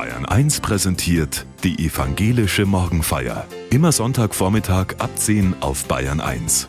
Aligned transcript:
Bayern 0.00 0.24
1 0.24 0.60
präsentiert 0.60 1.44
die 1.62 1.84
evangelische 1.84 2.64
Morgenfeier. 2.64 3.46
Immer 3.68 3.92
Sonntagvormittag 3.92 4.94
ab 4.96 5.10
10 5.14 5.56
auf 5.60 5.84
Bayern 5.84 6.22
1. 6.22 6.68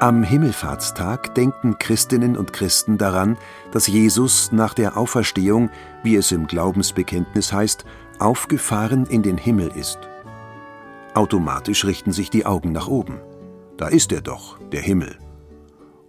Am 0.00 0.22
Himmelfahrtstag 0.22 1.34
denken 1.34 1.78
Christinnen 1.78 2.36
und 2.36 2.52
Christen 2.52 2.96
daran, 2.96 3.36
dass 3.72 3.88
Jesus 3.88 4.52
nach 4.52 4.72
der 4.72 4.96
Auferstehung, 4.96 5.68
wie 6.02 6.16
es 6.16 6.32
im 6.32 6.46
Glaubensbekenntnis 6.46 7.52
heißt, 7.52 7.84
aufgefahren 8.20 9.06
in 9.06 9.22
den 9.22 9.38
Himmel 9.38 9.70
ist. 9.74 9.98
Automatisch 11.14 11.84
richten 11.84 12.12
sich 12.12 12.30
die 12.30 12.46
Augen 12.46 12.72
nach 12.72 12.88
oben. 12.88 13.20
Da 13.76 13.88
ist 13.88 14.12
er 14.12 14.20
doch, 14.20 14.58
der 14.72 14.80
Himmel. 14.80 15.18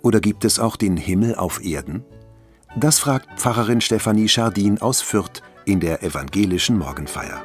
Oder 0.02 0.20
gibt 0.20 0.46
es 0.46 0.60
auch 0.60 0.76
den 0.76 0.98
Himmel 0.98 1.36
auf 1.36 1.64
Erden? 1.64 2.06
Das 2.76 3.00
fragt 3.00 3.40
Pfarrerin 3.40 3.82
Stefanie 3.82 4.28
Schardin 4.28 4.80
aus 4.82 5.02
Fürth 5.02 5.42
in 5.66 5.80
der 5.80 6.04
evangelischen 6.04 6.78
Morgenfeier. 6.78 7.44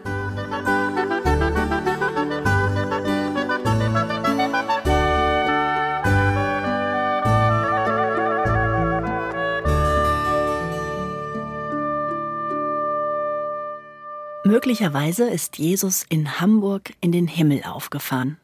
Möglicherweise 14.53 15.31
ist 15.31 15.57
Jesus 15.57 16.05
in 16.11 16.39
Hamburg 16.39 16.93
in 17.01 17.11
den 17.11 17.27
Himmel 17.27 17.63
aufgefahren. 17.65 18.37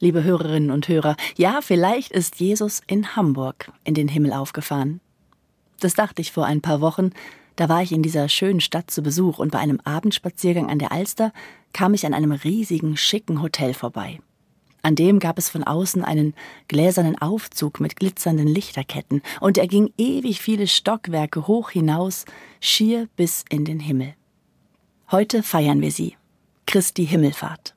Liebe 0.00 0.24
Hörerinnen 0.24 0.72
und 0.72 0.88
Hörer, 0.88 1.14
ja, 1.36 1.60
vielleicht 1.62 2.10
ist 2.10 2.40
Jesus 2.40 2.80
in 2.88 3.14
Hamburg 3.14 3.70
in 3.84 3.94
den 3.94 4.08
Himmel 4.08 4.32
aufgefahren. 4.32 5.00
Das 5.78 5.94
dachte 5.94 6.20
ich 6.20 6.32
vor 6.32 6.46
ein 6.46 6.62
paar 6.62 6.80
Wochen, 6.80 7.10
da 7.54 7.68
war 7.68 7.80
ich 7.80 7.92
in 7.92 8.02
dieser 8.02 8.28
schönen 8.28 8.60
Stadt 8.60 8.90
zu 8.90 9.04
Besuch 9.04 9.38
und 9.38 9.52
bei 9.52 9.60
einem 9.60 9.78
Abendspaziergang 9.84 10.68
an 10.68 10.80
der 10.80 10.90
Alster 10.90 11.32
kam 11.72 11.94
ich 11.94 12.04
an 12.04 12.12
einem 12.12 12.32
riesigen, 12.32 12.96
schicken 12.96 13.40
Hotel 13.40 13.72
vorbei. 13.72 14.18
An 14.82 14.96
dem 14.96 15.20
gab 15.20 15.38
es 15.38 15.48
von 15.48 15.62
außen 15.62 16.02
einen 16.04 16.34
gläsernen 16.66 17.16
Aufzug 17.22 17.78
mit 17.78 17.94
glitzernden 17.94 18.48
Lichterketten, 18.48 19.22
und 19.38 19.58
er 19.58 19.68
ging 19.68 19.92
ewig 19.96 20.40
viele 20.40 20.66
Stockwerke 20.66 21.46
hoch 21.46 21.70
hinaus, 21.70 22.24
schier 22.60 23.08
bis 23.14 23.44
in 23.48 23.64
den 23.64 23.78
Himmel. 23.78 24.14
Heute 25.12 25.42
feiern 25.42 25.80
wir 25.80 25.90
sie. 25.90 26.14
Christi 26.66 27.04
Himmelfahrt. 27.04 27.74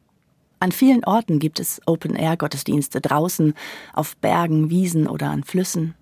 An 0.59 0.71
vielen 0.71 1.03
Orten 1.03 1.39
gibt 1.39 1.59
es 1.59 1.81
Open-Air-Gottesdienste 1.87 3.01
draußen, 3.01 3.55
auf 3.91 4.15
Bergen, 4.17 4.69
Wiesen 4.69 5.07
oder 5.07 5.31
an 5.31 5.43
Flüssen. 5.43 5.95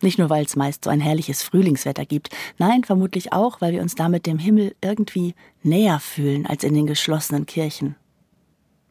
Nicht 0.00 0.18
nur, 0.18 0.30
weil 0.30 0.46
es 0.46 0.56
meist 0.56 0.84
so 0.84 0.90
ein 0.90 1.00
herrliches 1.00 1.42
Frühlingswetter 1.42 2.06
gibt, 2.06 2.30
nein, 2.56 2.82
vermutlich 2.82 3.34
auch, 3.34 3.60
weil 3.60 3.74
wir 3.74 3.82
uns 3.82 3.94
damit 3.94 4.24
dem 4.24 4.38
Himmel 4.38 4.74
irgendwie 4.80 5.34
näher 5.62 6.00
fühlen 6.00 6.46
als 6.46 6.64
in 6.64 6.72
den 6.72 6.86
geschlossenen 6.86 7.44
Kirchen. 7.44 7.96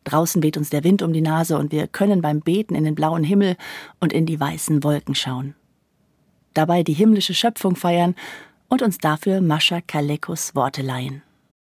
Draußen 0.03 0.43
weht 0.43 0.57
uns 0.57 0.69
der 0.69 0.83
Wind 0.83 1.01
um 1.01 1.11
die 1.11 1.21
Nase 1.21 1.57
und 1.57 1.71
wir 1.71 1.87
können 1.87 2.21
beim 2.21 2.41
Beten 2.41 2.75
in 2.75 2.83
den 2.83 2.93
blauen 2.93 3.23
Himmel 3.23 3.57
und 3.99 4.13
in 4.13 4.27
die 4.27 4.39
weißen 4.39 4.83
Wolken 4.83 5.15
schauen. 5.15 5.55
Dabei 6.53 6.83
die 6.83 6.93
himmlische 6.93 7.33
Schöpfung 7.33 7.75
feiern 7.75 8.13
und 8.67 8.83
uns 8.83 8.99
dafür 8.99 9.41
Mascha 9.41 9.81
Kalekos 9.81 10.53
Worte 10.53 10.83
leihen. 10.83 11.23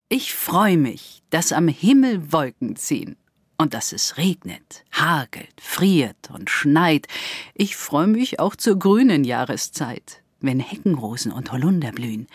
Ich 0.08 0.34
freue 0.34 0.76
mich, 0.76 1.24
dass 1.30 1.52
am 1.52 1.66
Himmel 1.66 2.32
Wolken 2.32 2.76
ziehen. 2.76 3.16
Und 3.58 3.74
dass 3.74 3.92
es 3.92 4.18
regnet, 4.18 4.84
hagelt, 4.92 5.60
friert 5.60 6.30
und 6.30 6.48
schneit. 6.50 7.08
Ich 7.54 7.74
freue 7.74 8.06
mich 8.06 8.38
auch 8.38 8.54
zur 8.54 8.78
grünen 8.78 9.24
Jahreszeit, 9.24 10.22
wenn 10.40 10.60
Heckenrosen 10.60 11.32
und 11.32 11.50
Holunder 11.50 11.90
blühen, 11.90 12.26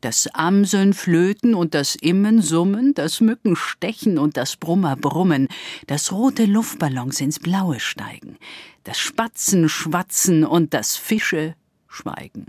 das 0.00 0.28
Amseln 0.28 0.94
flöten 0.94 1.54
und 1.54 1.74
das 1.74 1.96
Immen 1.96 2.40
summen, 2.40 2.94
das 2.94 3.20
Mücken 3.20 3.56
stechen 3.56 4.18
und 4.18 4.36
das 4.36 4.56
Brummer 4.56 4.94
brummen, 4.94 5.48
das 5.88 6.12
rote 6.12 6.44
Luftballons 6.44 7.20
ins 7.20 7.40
Blaue 7.40 7.80
steigen, 7.80 8.38
das 8.84 8.98
Spatzen 8.98 9.68
schwatzen 9.68 10.44
und 10.44 10.72
das 10.74 10.96
Fische 10.96 11.56
schweigen. 11.88 12.46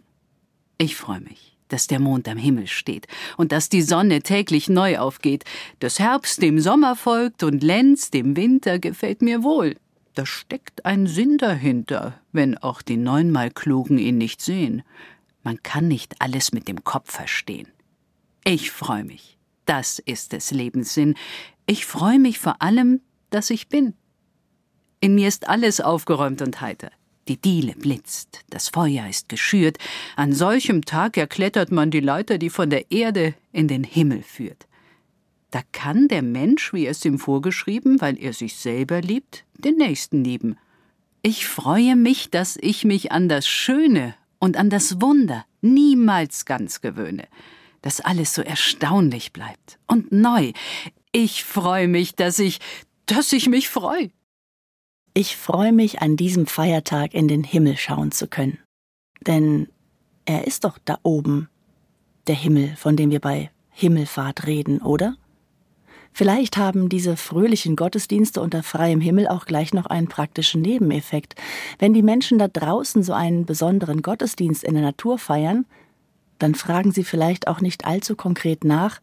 Ich 0.78 0.96
freue 0.96 1.22
mich 1.22 1.59
dass 1.70 1.88
der 1.88 2.00
Mond 2.00 2.28
am 2.28 2.38
Himmel 2.38 2.68
steht 2.68 3.08
und 3.38 3.52
dass 3.52 3.70
die 3.70 3.82
Sonne 3.82 4.22
täglich 4.22 4.70
neu 4.70 5.00
aufgeht, 5.00 5.46
dass 5.80 6.00
Herbst 6.00 6.42
dem 6.42 6.60
Sommer 6.60 6.96
folgt 6.96 7.44
und 7.44 7.64
Lenz 7.64 8.12
dem 8.12 8.36
Winter 8.36 8.80
gefällt 8.80 9.22
mir 9.22 9.44
wohl. 9.44 9.76
Da 10.16 10.26
steckt 10.26 10.86
ein 10.86 11.08
Sinn 11.08 11.38
dahinter, 11.38 12.20
wenn 12.32 12.58
auch 12.58 12.82
die 12.82 12.98
neunmal 12.98 13.52
Klugen 13.52 13.98
ihn 13.98 14.18
nicht 14.18 14.42
sehen. 14.42 14.84
Man 15.44 15.64
kann 15.64 15.88
nicht 15.88 16.22
alles 16.22 16.52
mit 16.52 16.68
dem 16.68 16.84
Kopf 16.84 17.12
verstehen. 17.12 17.68
Ich 18.44 18.72
freue 18.72 19.04
mich. 19.04 19.38
Das 19.66 20.00
ist 20.00 20.34
des 20.34 20.52
Lebens 20.52 20.94
Sinn. 20.94 21.16
Ich 21.66 21.86
freue 21.86 22.20
mich 22.20 22.40
vor 22.40 22.62
allem, 22.62 23.02
dass 23.30 23.50
ich 23.50 23.70
bin. 23.70 23.94
In 25.00 25.16
mir 25.16 25.28
ist 25.28 25.48
alles 25.48 25.80
aufgeräumt 25.80 26.42
und 26.42 26.60
heiter. 26.60 26.92
Die 27.30 27.38
Diele 27.38 27.74
blitzt, 27.74 28.44
das 28.50 28.70
Feuer 28.70 29.08
ist 29.08 29.30
geschürt. 29.30 29.78
An 30.16 30.34
solchem 30.34 30.84
Tag 30.84 31.16
erklettert 31.16 31.72
man 31.72 31.92
die 31.92 32.00
Leiter, 32.00 32.40
die 32.40 32.50
von 32.50 32.72
der 32.72 32.90
Erde 32.92 33.36
in 33.52 33.68
den 33.68 33.84
Himmel 33.84 34.24
führt. 34.24 34.66
Da 35.52 35.62
kann 35.72 36.08
der 36.08 36.24
Mensch, 36.24 36.74
wie 36.74 36.88
es 36.88 37.06
ihm 37.06 37.20
vorgeschrieben, 37.20 38.02
weil 38.02 38.18
er 38.20 38.34
sich 38.34 38.56
selber 38.56 39.02
liebt, 39.02 39.46
den 39.54 39.78
Nächsten 39.78 40.24
lieben. 40.24 40.58
Ich 41.22 41.46
freue 41.46 41.96
mich, 41.96 42.32
dass 42.32 42.58
ich 42.60 42.84
mich 42.84 43.12
an 43.12 43.30
das 43.30 43.48
Schöne 43.48 44.16
und 44.40 44.58
an 44.58 44.72
das 44.72 45.00
Wunder 45.00 45.46
niemals 45.62 46.46
ganz 46.46 46.82
gewöhne, 46.82 47.28
dass 47.84 48.02
alles 48.02 48.34
so 48.34 48.42
erstaunlich 48.42 49.34
bleibt 49.34 49.78
und 49.86 50.12
neu. 50.12 50.54
Ich 51.12 51.44
freue 51.44 51.88
mich, 51.88 52.16
dass 52.16 52.40
ich, 52.40 52.60
dass 53.06 53.34
ich 53.34 53.48
mich 53.48 53.70
freue. 53.70 54.10
Ich 55.14 55.36
freue 55.36 55.74
mich, 55.74 56.02
an 56.02 56.16
diesem 56.16 56.46
Feiertag 56.46 57.14
in 57.14 57.28
den 57.28 57.44
Himmel 57.44 57.78
schauen 57.78 58.12
zu 58.12 58.28
können. 58.28 58.60
Denn 59.26 59.68
er 60.26 60.46
ist 60.46 60.64
doch 60.64 60.78
da 60.86 60.98
oben, 61.04 61.50
der 62.28 62.36
Himmel, 62.36 62.76
von 62.76 62.96
dem 62.96 63.10
wir 63.10 63.20
bei 63.20 63.50
Himmelfahrt 63.72 64.46
reden, 64.46 64.82
oder? 64.82 65.16
Vielleicht 66.12 66.58
haben 66.58 66.90
diese 66.90 67.18
fröhlichen 67.18 67.76
Gottesdienste 67.76 68.42
unter 68.42 68.62
freiem 68.62 69.02
Himmel 69.02 69.28
auch 69.28 69.46
gleich 69.46 69.74
noch 69.74 69.86
einen 69.86 70.08
praktischen 70.08 70.62
Nebeneffekt. 70.62 71.36
Wenn 71.78 71.94
die 71.94 72.02
Menschen 72.02 72.40
da 72.40 72.48
draußen 72.48 73.04
so 73.04 73.14
einen 73.14 73.46
besonderen 73.46 74.02
Gottesdienst 74.02 74.64
in 74.64 74.74
der 74.74 74.84
Natur 74.84 75.18
feiern, 75.18 75.66
dann 76.38 76.56
fragen 76.56 76.92
sie 76.92 77.04
vielleicht 77.04 77.48
auch 77.48 77.62
nicht 77.62 77.86
allzu 77.86 78.16
konkret 78.16 78.64
nach, 78.64 79.02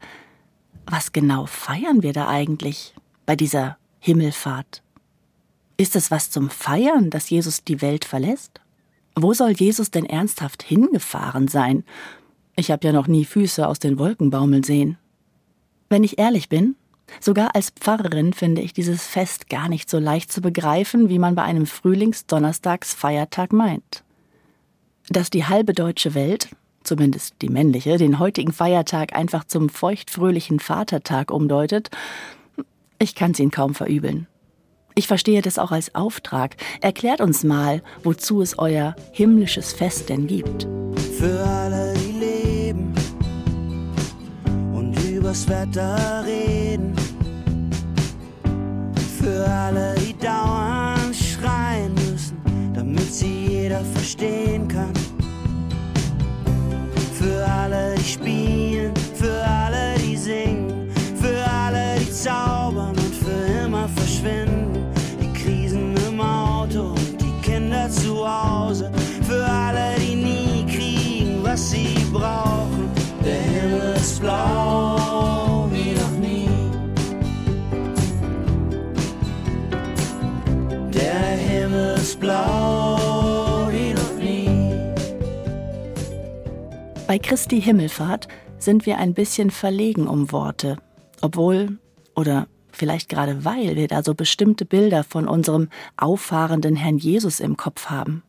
was 0.87 1.13
genau 1.13 1.47
feiern 1.47 2.03
wir 2.03 2.13
da 2.13 2.29
eigentlich 2.29 2.95
bei 3.25 3.35
dieser 3.35 3.77
Himmelfahrt? 3.99 4.83
Ist 5.79 5.95
es 5.95 6.11
was 6.11 6.31
zum 6.31 6.49
Feiern, 6.49 7.11
dass 7.11 7.29
Jesus 7.29 7.63
die 7.63 7.83
Welt 7.83 8.05
verlässt? 8.05 8.61
Wo 9.15 9.35
soll 9.35 9.51
Jesus 9.51 9.91
denn 9.91 10.07
ernsthaft 10.07 10.63
hingefahren 10.63 11.49
sein? 11.49 11.85
Ich 12.57 12.71
habe 12.71 12.87
ja 12.87 12.93
noch 12.93 13.07
nie 13.09 13.27
Füße 13.27 13.67
aus 13.67 13.79
den 13.79 13.99
Wolken 13.99 14.31
baumeln 14.31 14.63
sehen. 14.63 14.97
Wenn 15.91 16.05
ich 16.05 16.19
ehrlich 16.19 16.49
bin, 16.49 16.77
sogar 17.21 17.55
als 17.55 17.71
Pfarrerin 17.71 18.33
finde 18.33 18.63
ich 18.63 18.73
dieses 18.73 19.07
Fest 19.07 19.51
gar 19.51 19.69
nicht 19.69 19.91
so 19.91 19.99
leicht 19.99 20.33
zu 20.33 20.41
begreifen, 20.41 21.11
wie 21.11 21.19
man 21.19 21.35
bei 21.35 21.43
einem 21.43 21.67
Frühlings-Donnerstags-Feiertag 21.67 23.53
meint. 23.53 24.03
Dass 25.11 25.29
die 25.29 25.45
halbe 25.45 25.75
deutsche 25.75 26.15
Welt, 26.15 26.49
zumindest 26.83 27.35
die 27.43 27.51
männliche, 27.51 27.99
den 27.99 28.19
heutigen 28.19 28.53
Feiertag 28.53 29.15
einfach 29.15 29.45
zum 29.45 29.69
feuchtfröhlichen 29.69 30.59
Vatertag 30.59 31.31
umdeutet, 31.31 31.91
ich 32.99 33.15
kann's 33.15 33.39
ihnen 33.39 33.51
kaum 33.51 33.75
verübeln. 33.75 34.27
Ich 34.99 35.09
verstehe 35.09 35.43
das 35.43 35.59
auch 35.59 35.73
als 35.73 35.95
Auftrag. 35.95 36.57
Erklärt 36.81 37.21
uns 37.21 37.45
mal, 37.45 37.83
wozu 38.03 38.41
es 38.41 38.59
euer 38.59 38.97
himmlisches 39.13 39.75
Fest 39.75 40.09
denn 40.09 40.27
gibt. 40.27 40.67
Für 41.19 41.39
alle, 41.45 41.93
die 41.93 42.19
leben 42.19 42.95
und 44.75 44.99
übers 45.05 45.47
Wetter 45.51 46.25
reden. 46.27 46.95
Für 49.21 49.47
alle, 49.47 49.95
die 49.97 50.17
dauernd 50.17 51.15
schreien 51.15 51.93
müssen, 52.11 52.73
damit 52.73 53.13
sie 53.13 53.49
jeder 53.49 53.85
verstehen 53.85 54.67
kann. 54.67 54.95
ist 74.17 74.23
blau 74.23 75.69
wie 75.71 75.93
noch 75.93 76.19
nie. 76.19 76.49
Der 80.91 81.37
Himmel 81.37 81.97
ist 81.97 82.19
blau 82.19 83.69
wie 83.71 83.93
noch 83.93 84.15
nie. 84.19 84.49
Bei 87.07 87.19
Christi 87.19 87.61
Himmelfahrt 87.61 88.29
sind 88.59 88.87
wir 88.87 88.97
ein 88.97 89.13
bisschen 89.13 89.51
verlegen 89.51 90.09
um 90.09 90.33
Worte, 90.33 90.79
obwohl 91.21 91.79
oder 92.15 92.47
vielleicht 92.73 93.11
gerade 93.11 93.45
weil 93.45 93.77
wir 93.77 93.87
da 93.87 94.03
so 94.03 94.15
bestimmte 94.15 94.65
Bilder 94.65 95.05
von 95.05 95.29
unserem 95.29 95.69
auffahrenden 95.99 96.77
Herrn 96.77 96.97
Jesus 96.97 97.39
im 97.39 97.59
Kopf 97.59 97.91
haben. 97.91 98.23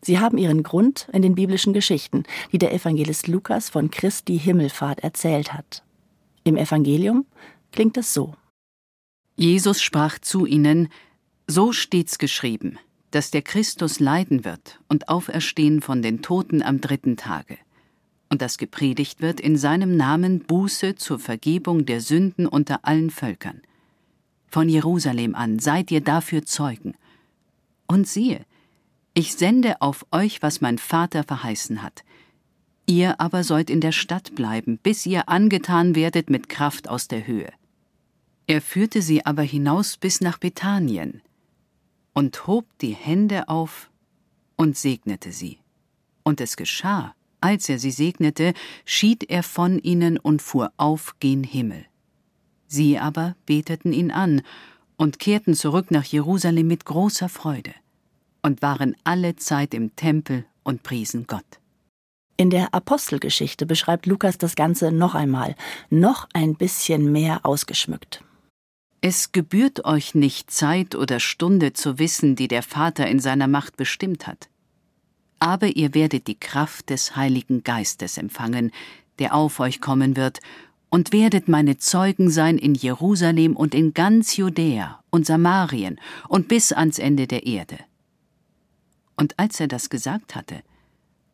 Sie 0.00 0.18
haben 0.18 0.38
ihren 0.38 0.62
Grund 0.62 1.08
in 1.12 1.22
den 1.22 1.34
biblischen 1.34 1.72
Geschichten, 1.72 2.22
die 2.52 2.58
der 2.58 2.72
Evangelist 2.72 3.26
Lukas 3.26 3.68
von 3.68 3.90
Christi 3.90 4.38
Himmelfahrt 4.38 5.00
erzählt 5.00 5.52
hat. 5.52 5.82
Im 6.44 6.56
Evangelium 6.56 7.26
klingt 7.72 7.96
es 7.96 8.14
so. 8.14 8.34
Jesus 9.36 9.82
sprach 9.82 10.18
zu 10.18 10.46
ihnen, 10.46 10.88
So 11.46 11.72
steht's 11.72 12.18
geschrieben, 12.18 12.78
dass 13.10 13.30
der 13.30 13.42
Christus 13.42 14.00
leiden 14.00 14.44
wird 14.44 14.80
und 14.88 15.08
auferstehen 15.08 15.80
von 15.80 16.02
den 16.02 16.22
Toten 16.22 16.62
am 16.62 16.80
dritten 16.80 17.16
Tage, 17.16 17.58
und 18.28 18.42
dass 18.42 18.58
gepredigt 18.58 19.20
wird 19.20 19.40
in 19.40 19.56
seinem 19.56 19.96
Namen 19.96 20.40
Buße 20.40 20.94
zur 20.96 21.18
Vergebung 21.18 21.86
der 21.86 22.00
Sünden 22.00 22.46
unter 22.46 22.84
allen 22.84 23.10
Völkern. 23.10 23.62
Von 24.48 24.68
Jerusalem 24.68 25.34
an 25.34 25.58
seid 25.58 25.90
ihr 25.90 26.00
dafür 26.00 26.44
Zeugen. 26.44 26.94
Und 27.86 28.08
siehe, 28.08 28.44
ich 29.18 29.34
sende 29.34 29.82
auf 29.82 30.06
euch, 30.12 30.42
was 30.42 30.60
mein 30.60 30.78
Vater 30.78 31.24
verheißen 31.24 31.82
hat. 31.82 32.04
Ihr 32.86 33.20
aber 33.20 33.42
sollt 33.42 33.68
in 33.68 33.80
der 33.80 33.90
Stadt 33.90 34.36
bleiben, 34.36 34.78
bis 34.80 35.06
ihr 35.06 35.28
angetan 35.28 35.96
werdet 35.96 36.30
mit 36.30 36.48
Kraft 36.48 36.88
aus 36.88 37.08
der 37.08 37.26
Höhe. 37.26 37.52
Er 38.46 38.62
führte 38.62 39.02
sie 39.02 39.26
aber 39.26 39.42
hinaus 39.42 39.96
bis 39.96 40.20
nach 40.20 40.38
Bethanien 40.38 41.20
und 42.12 42.46
hob 42.46 42.64
die 42.80 42.94
Hände 42.94 43.48
auf 43.48 43.90
und 44.54 44.76
segnete 44.76 45.32
sie. 45.32 45.58
Und 46.22 46.40
es 46.40 46.56
geschah, 46.56 47.12
als 47.40 47.68
er 47.68 47.80
sie 47.80 47.90
segnete, 47.90 48.54
schied 48.84 49.28
er 49.28 49.42
von 49.42 49.80
ihnen 49.80 50.16
und 50.16 50.42
fuhr 50.42 50.70
auf 50.76 51.16
gen 51.18 51.42
Himmel. 51.42 51.86
Sie 52.68 53.00
aber 53.00 53.34
beteten 53.46 53.92
ihn 53.92 54.12
an 54.12 54.42
und 54.96 55.18
kehrten 55.18 55.54
zurück 55.54 55.90
nach 55.90 56.04
Jerusalem 56.04 56.68
mit 56.68 56.84
großer 56.84 57.28
Freude 57.28 57.74
und 58.48 58.62
waren 58.62 58.96
alle 59.04 59.36
Zeit 59.36 59.74
im 59.74 59.94
Tempel 59.94 60.46
und 60.62 60.82
priesen 60.82 61.26
Gott. 61.26 61.44
In 62.38 62.48
der 62.48 62.72
Apostelgeschichte 62.72 63.66
beschreibt 63.66 64.06
Lukas 64.06 64.38
das 64.38 64.54
Ganze 64.54 64.90
noch 64.90 65.14
einmal, 65.14 65.54
noch 65.90 66.26
ein 66.32 66.54
bisschen 66.54 67.12
mehr 67.12 67.44
ausgeschmückt. 67.44 68.24
Es 69.02 69.32
gebührt 69.32 69.84
euch 69.84 70.14
nicht 70.14 70.50
Zeit 70.50 70.94
oder 70.94 71.20
Stunde 71.20 71.74
zu 71.74 71.98
wissen, 71.98 72.36
die 72.36 72.48
der 72.48 72.62
Vater 72.62 73.06
in 73.06 73.20
seiner 73.20 73.48
Macht 73.48 73.76
bestimmt 73.76 74.26
hat. 74.26 74.48
Aber 75.40 75.66
ihr 75.66 75.94
werdet 75.94 76.26
die 76.26 76.40
Kraft 76.40 76.88
des 76.88 77.16
Heiligen 77.16 77.64
Geistes 77.64 78.16
empfangen, 78.16 78.72
der 79.18 79.34
auf 79.34 79.60
euch 79.60 79.80
kommen 79.80 80.16
wird, 80.16 80.40
und 80.88 81.12
werdet 81.12 81.48
meine 81.48 81.76
Zeugen 81.76 82.30
sein 82.30 82.56
in 82.56 82.74
Jerusalem 82.74 83.56
und 83.56 83.74
in 83.74 83.92
ganz 83.92 84.38
Judäa 84.38 85.02
und 85.10 85.26
Samarien 85.26 86.00
und 86.28 86.48
bis 86.48 86.72
ans 86.72 86.98
Ende 86.98 87.26
der 87.26 87.46
Erde. 87.46 87.78
Und 89.18 89.38
als 89.38 89.58
er 89.58 89.66
das 89.66 89.90
gesagt 89.90 90.36
hatte, 90.36 90.62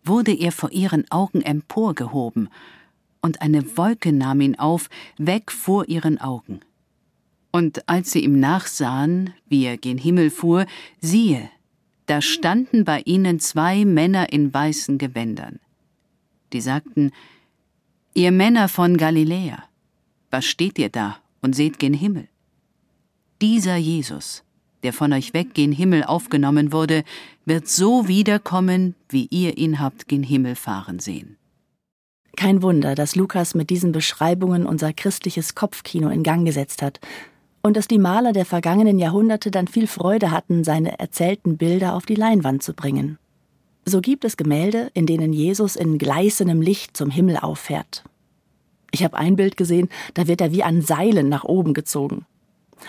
wurde 0.04 0.32
er 0.32 0.52
vor 0.52 0.72
ihren 0.72 1.08
Augen 1.10 1.42
emporgehoben, 1.42 2.48
und 3.20 3.40
eine 3.40 3.78
Wolke 3.78 4.12
nahm 4.12 4.42
ihn 4.42 4.58
auf, 4.58 4.90
weg 5.16 5.50
vor 5.50 5.88
ihren 5.88 6.20
Augen. 6.20 6.60
Und 7.52 7.88
als 7.88 8.12
sie 8.12 8.22
ihm 8.22 8.38
nachsahen, 8.38 9.32
wie 9.48 9.64
er 9.64 9.78
gen 9.78 9.96
Himmel 9.96 10.30
fuhr, 10.30 10.66
siehe, 11.00 11.48
da 12.04 12.20
standen 12.20 12.84
bei 12.84 13.00
ihnen 13.06 13.40
zwei 13.40 13.86
Männer 13.86 14.30
in 14.30 14.52
weißen 14.52 14.98
Gewändern. 14.98 15.60
Die 16.52 16.60
sagten, 16.60 17.12
Ihr 18.12 18.30
Männer 18.30 18.68
von 18.68 18.96
Galiläa, 18.96 19.64
was 20.30 20.44
steht 20.44 20.78
ihr 20.78 20.90
da 20.90 21.16
und 21.40 21.54
seht 21.54 21.78
gen 21.78 21.94
Himmel? 21.94 22.28
Dieser 23.40 23.76
Jesus, 23.76 24.44
der 24.84 24.92
von 24.92 25.12
euch 25.12 25.34
weg 25.34 25.54
gen 25.54 25.72
Himmel 25.72 26.04
aufgenommen 26.04 26.72
wurde, 26.72 27.02
wird 27.44 27.68
so 27.68 28.06
wiederkommen, 28.06 28.94
wie 29.08 29.26
ihr 29.30 29.58
ihn 29.58 29.80
habt 29.80 30.06
gen 30.06 30.22
Himmel 30.22 30.54
fahren 30.54 31.00
sehen. 31.00 31.36
Kein 32.36 32.62
Wunder, 32.62 32.94
dass 32.94 33.16
Lukas 33.16 33.54
mit 33.54 33.70
diesen 33.70 33.92
Beschreibungen 33.92 34.66
unser 34.66 34.92
christliches 34.92 35.54
Kopfkino 35.54 36.08
in 36.08 36.22
Gang 36.22 36.44
gesetzt 36.44 36.82
hat 36.82 37.00
und 37.62 37.76
dass 37.76 37.88
die 37.88 37.98
Maler 37.98 38.32
der 38.32 38.44
vergangenen 38.44 38.98
Jahrhunderte 38.98 39.50
dann 39.50 39.68
viel 39.68 39.86
Freude 39.86 40.30
hatten, 40.30 40.64
seine 40.64 40.98
erzählten 40.98 41.56
Bilder 41.56 41.94
auf 41.94 42.06
die 42.06 42.14
Leinwand 42.14 42.62
zu 42.62 42.74
bringen. 42.74 43.18
So 43.86 44.00
gibt 44.00 44.24
es 44.24 44.36
Gemälde, 44.36 44.90
in 44.94 45.06
denen 45.06 45.32
Jesus 45.32 45.76
in 45.76 45.98
gleißendem 45.98 46.60
Licht 46.60 46.96
zum 46.96 47.10
Himmel 47.10 47.36
auffährt. 47.36 48.04
Ich 48.90 49.02
habe 49.04 49.16
ein 49.16 49.36
Bild 49.36 49.56
gesehen, 49.56 49.88
da 50.14 50.26
wird 50.26 50.40
er 50.40 50.52
wie 50.52 50.62
an 50.62 50.82
Seilen 50.82 51.28
nach 51.28 51.44
oben 51.44 51.74
gezogen. 51.74 52.26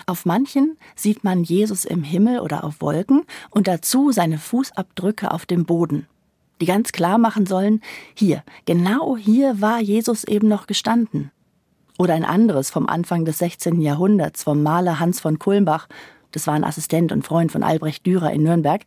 Auf 0.06 0.26
manchen 0.26 0.76
sieht 0.94 1.24
man 1.24 1.42
Jesus 1.42 1.84
im 1.84 2.02
Himmel 2.02 2.40
oder 2.40 2.64
auf 2.64 2.80
Wolken 2.80 3.24
und 3.50 3.66
dazu 3.66 4.12
seine 4.12 4.38
Fußabdrücke 4.38 5.30
auf 5.30 5.46
dem 5.46 5.64
Boden, 5.64 6.06
die 6.60 6.66
ganz 6.66 6.92
klar 6.92 7.18
machen 7.18 7.46
sollen, 7.46 7.80
hier, 8.14 8.42
genau 8.64 9.16
hier 9.16 9.60
war 9.60 9.80
Jesus 9.80 10.24
eben 10.24 10.48
noch 10.48 10.66
gestanden. 10.66 11.30
Oder 11.98 12.14
ein 12.14 12.24
anderes 12.24 12.70
vom 12.70 12.88
Anfang 12.88 13.24
des 13.24 13.38
16. 13.38 13.80
Jahrhunderts 13.80 14.42
vom 14.42 14.62
Maler 14.62 15.00
Hans 15.00 15.20
von 15.20 15.38
Kulmbach, 15.38 15.88
das 16.32 16.46
war 16.46 16.54
ein 16.54 16.64
Assistent 16.64 17.12
und 17.12 17.26
Freund 17.26 17.50
von 17.50 17.62
Albrecht 17.62 18.04
Dürer 18.04 18.32
in 18.32 18.42
Nürnberg, 18.42 18.82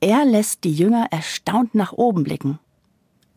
er 0.00 0.24
lässt 0.24 0.64
die 0.64 0.72
Jünger 0.72 1.08
erstaunt 1.10 1.74
nach 1.74 1.92
oben 1.92 2.24
blicken. 2.24 2.58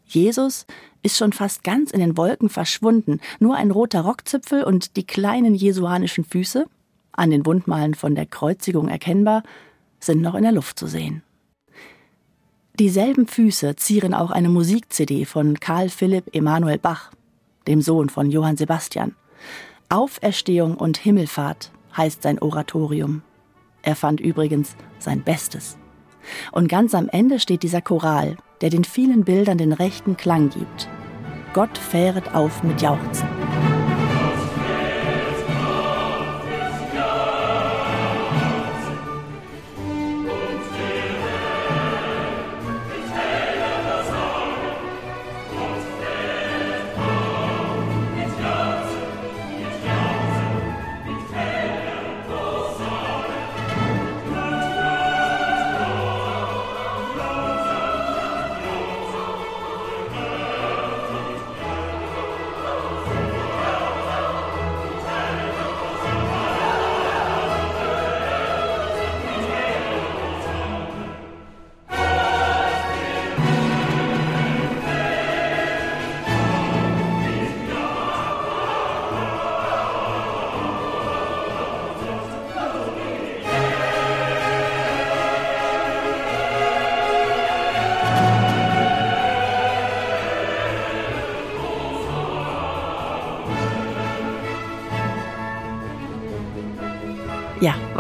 Jesus 0.06 0.66
ist 1.04 1.18
schon 1.18 1.34
fast 1.34 1.64
ganz 1.64 1.92
in 1.92 2.00
den 2.00 2.18
Wolken 2.18 2.50
verschwunden, 2.50 3.20
nur 3.40 3.56
ein 3.56 3.72
roter 3.72 4.02
Rockzipfel 4.02 4.64
und 4.64 4.96
die 4.96 5.06
kleinen 5.06 5.56
jesuanischen 5.56 6.24
Füße, 6.24 6.68
an 7.14 7.30
den 7.30 7.46
Wundmalen 7.46 7.94
von 7.94 8.16
der 8.16 8.26
Kreuzigung 8.26 8.88
erkennbar, 8.88 9.44
sind 10.00 10.22
noch 10.22 10.36
in 10.36 10.44
der 10.44 10.52
Luft 10.52 10.80
zu 10.80 10.88
sehen. 10.88 11.24
Dieselben 12.80 13.28
Füße 13.28 13.76
zieren 13.76 14.14
auch 14.14 14.32
eine 14.32 14.50
Musik-CD 14.50 15.26
von 15.26 15.60
Karl 15.60 15.90
Philipp 15.90 16.34
Emanuel 16.36 16.78
Bach, 16.78 17.12
dem 17.68 17.82
Sohn 17.82 18.10
von 18.10 18.32
Johann 18.32 18.58
Sebastian. 18.58 19.16
Auferstehung 19.90 20.78
und 20.78 20.98
Himmelfahrt 20.98 21.72
heißt 21.96 22.24
sein 22.24 22.40
Oratorium. 22.40 23.24
Er 23.82 23.96
fand 23.96 24.20
übrigens 24.20 24.76
sein 25.00 25.22
Bestes. 25.22 25.78
Und 26.52 26.70
ganz 26.70 26.96
am 26.96 27.10
Ende 27.10 27.40
steht 27.40 27.64
dieser 27.64 27.82
Choral, 27.82 28.38
der 28.62 28.70
den 28.70 28.84
vielen 28.84 29.26
Bildern 29.26 29.58
den 29.58 29.74
rechten 29.74 30.18
Klang 30.18 30.50
gibt. 30.50 30.88
Gott 31.54 31.78
fähret 31.78 32.34
auf 32.34 32.64
mit 32.64 32.82
Jauchzen. 32.82 33.28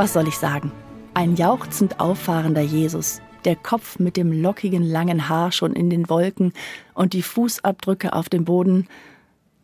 Was 0.01 0.13
soll 0.13 0.27
ich 0.27 0.37
sagen? 0.39 0.71
Ein 1.13 1.35
jauchzend 1.35 1.99
auffahrender 1.99 2.63
Jesus, 2.63 3.21
der 3.45 3.55
Kopf 3.55 3.99
mit 3.99 4.17
dem 4.17 4.31
lockigen 4.31 4.81
langen 4.81 5.29
Haar 5.29 5.51
schon 5.51 5.73
in 5.73 5.91
den 5.91 6.09
Wolken 6.09 6.53
und 6.95 7.13
die 7.13 7.21
Fußabdrücke 7.21 8.11
auf 8.13 8.27
dem 8.27 8.43
Boden. 8.43 8.87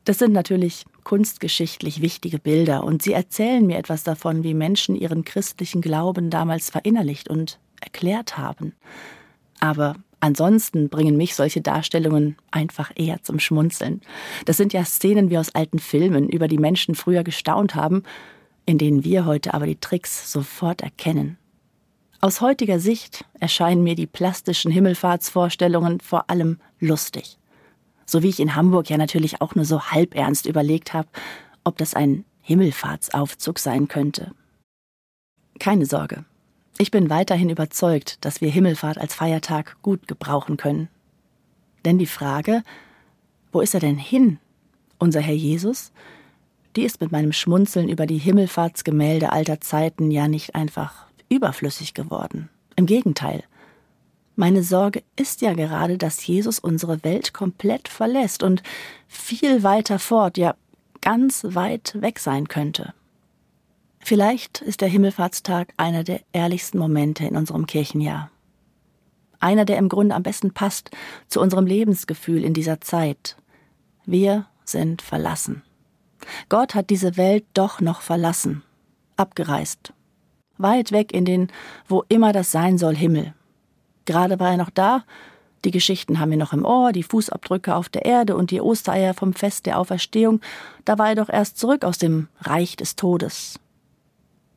Das 0.06 0.20
sind 0.20 0.34
natürlich 0.34 0.86
kunstgeschichtlich 1.04 2.04
wichtige 2.04 2.38
Bilder 2.38 2.84
und 2.84 3.02
sie 3.02 3.14
erzählen 3.14 3.66
mir 3.66 3.80
etwas 3.80 4.04
davon, 4.04 4.44
wie 4.44 4.54
Menschen 4.54 4.96
ihren 4.96 5.26
christlichen 5.26 5.82
Glauben 5.82 6.30
damals 6.30 6.70
verinnerlicht 6.70 7.32
und 7.32 7.58
erklärt 7.82 8.38
haben. 8.38 8.76
Aber 9.60 9.96
ansonsten 10.20 10.90
bringen 10.90 11.18
mich 11.18 11.34
solche 11.34 11.62
Darstellungen 11.62 12.38
einfach 12.52 12.92
eher 12.94 13.24
zum 13.24 13.40
Schmunzeln. 13.40 14.02
Das 14.46 14.58
sind 14.58 14.72
ja 14.72 14.86
Szenen 14.86 15.32
wie 15.32 15.40
aus 15.40 15.56
alten 15.56 15.80
Filmen, 15.80 16.30
über 16.30 16.48
die 16.48 16.60
Menschen 16.60 16.94
früher 16.94 17.24
gestaunt 17.24 17.74
haben, 17.74 18.04
in 18.68 18.78
denen 18.78 19.04
wir 19.04 19.26
heute 19.26 19.56
aber 19.56 19.66
die 19.66 19.80
Tricks 19.80 20.32
sofort 20.32 20.82
erkennen. 20.82 21.38
Aus 22.20 22.42
heutiger 22.42 22.80
Sicht 22.80 23.26
erscheinen 23.40 23.82
mir 23.82 23.96
die 23.96 24.08
plastischen 24.08 24.72
Himmelfahrtsvorstellungen 24.72 26.02
vor 26.02 26.30
allem 26.30 26.60
lustig. 26.80 27.40
So 28.06 28.24
wie 28.24 28.30
ich 28.30 28.40
in 28.40 28.56
Hamburg 28.56 28.90
ja 28.90 28.98
natürlich 28.98 29.42
auch 29.42 29.56
nur 29.56 29.66
so 29.66 29.82
halbernst 29.84 30.46
überlegt 30.46 30.94
habe, 30.94 31.08
ob 31.64 31.78
das 31.78 31.94
ein 31.94 32.26
Himmelfahrtsaufzug 32.42 33.58
sein 33.58 33.88
könnte. 33.88 34.32
Keine 35.60 35.86
Sorge. 35.86 36.26
Ich 36.78 36.92
bin 36.92 37.10
weiterhin 37.10 37.50
überzeugt, 37.50 38.24
dass 38.26 38.42
wir 38.42 38.52
Himmelfahrt 38.52 38.98
als 38.98 39.16
Feiertag 39.16 39.78
gut 39.82 40.08
gebrauchen 40.08 40.58
können. 40.58 40.90
Denn 41.86 41.98
die 41.98 42.06
Frage, 42.06 42.64
wo 43.52 43.62
ist 43.62 43.74
er 43.74 43.80
denn 43.80 43.98
hin, 43.98 44.40
unser 45.00 45.22
Herr 45.22 45.34
Jesus, 45.34 45.92
die 46.78 46.84
ist 46.84 47.02
mit 47.02 47.12
meinem 47.12 47.34
Schmunzeln 47.34 47.90
über 47.90 48.06
die 48.06 48.20
Himmelfahrtsgemälde 48.20 49.32
alter 49.32 49.60
Zeiten 49.60 50.12
ja 50.12 50.28
nicht 50.28 50.54
einfach 50.54 51.08
überflüssig 51.28 51.96
geworden. 51.96 52.50
Im 52.76 52.86
Gegenteil. 52.86 53.44
Meine 54.36 54.62
Sorge 54.62 55.02
ist 55.16 55.42
ja 55.42 55.54
gerade, 55.54 55.98
dass 55.98 56.26
Jesus 56.26 56.60
unsere 56.60 57.04
Welt 57.04 57.34
komplett 57.34 57.88
verlässt 57.88 58.44
und 58.44 58.62
viel 59.08 59.64
weiter 59.64 59.98
fort, 59.98 60.38
ja 60.38 60.56
ganz 61.02 61.44
weit 61.50 62.00
weg 62.00 62.20
sein 62.20 62.48
könnte. 62.48 62.94
Vielleicht 64.00 64.62
ist 64.62 64.82
der 64.82 64.88
Himmelfahrtstag 64.88 65.74
einer 65.78 66.04
der 66.04 66.22
ehrlichsten 66.32 66.78
Momente 66.78 67.26
in 67.26 67.36
unserem 67.36 67.66
Kirchenjahr. 67.66 68.30
Einer, 69.40 69.66
der 69.66 69.78
im 69.78 69.90
Grunde 69.90 70.14
am 70.14 70.24
besten 70.24 70.54
passt 70.54 70.92
zu 71.28 71.42
unserem 71.42 71.66
Lebensgefühl 71.66 72.44
in 72.44 72.54
dieser 72.54 72.82
Zeit. 72.82 73.36
Wir 74.06 74.46
sind 74.64 75.02
verlassen. 75.02 75.64
Gott 76.50 76.76
hat 76.76 76.90
diese 76.90 77.18
Welt 77.18 77.46
doch 77.54 77.82
noch 77.82 78.02
verlassen, 78.02 78.64
abgereist, 79.16 79.94
weit 80.58 80.92
weg 80.92 81.14
in 81.14 81.26
den, 81.26 81.52
wo 81.88 82.04
immer 82.10 82.34
das 82.34 82.52
sein 82.52 82.78
soll, 82.78 82.96
Himmel. 82.96 83.34
Gerade 84.06 84.40
war 84.40 84.52
er 84.52 84.58
noch 84.58 84.70
da, 84.70 85.04
die 85.66 85.72
Geschichten 85.72 86.20
haben 86.20 86.32
wir 86.32 86.38
noch 86.38 86.54
im 86.54 86.66
Ohr, 86.66 86.92
die 86.92 87.04
Fußabdrücke 87.04 87.76
auf 87.76 87.90
der 87.90 88.06
Erde 88.06 88.36
und 88.36 88.52
die 88.52 88.62
Ostereier 88.62 89.14
vom 89.14 89.34
Fest 89.34 89.66
der 89.66 89.80
Auferstehung. 89.80 90.40
Da 90.86 90.98
war 90.98 91.10
er 91.10 91.16
doch 91.16 91.30
erst 91.30 91.58
zurück 91.58 91.84
aus 91.84 91.98
dem 91.98 92.28
Reich 92.40 92.76
des 92.76 92.96
Todes. 92.96 93.60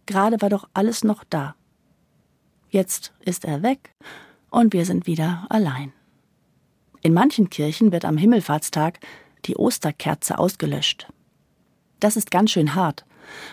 Gerade 0.06 0.40
war 0.40 0.50
doch 0.50 0.68
alles 0.74 1.02
noch 1.02 1.24
da. 1.28 1.54
Jetzt 2.68 3.12
ist 3.20 3.44
er 3.44 3.62
weg 3.62 3.94
und 4.50 4.72
wir 4.72 4.84
sind 4.84 5.06
wieder 5.06 5.46
allein. 5.48 5.92
In 7.02 7.14
manchen 7.14 7.50
Kirchen 7.50 7.92
wird 7.92 8.04
am 8.04 8.16
Himmelfahrtstag 8.16 9.00
die 9.46 9.56
Osterkerze 9.56 10.38
ausgelöscht. 10.38 11.08
Das 12.00 12.16
ist 12.16 12.30
ganz 12.30 12.50
schön 12.50 12.75
hart, 12.75 13.04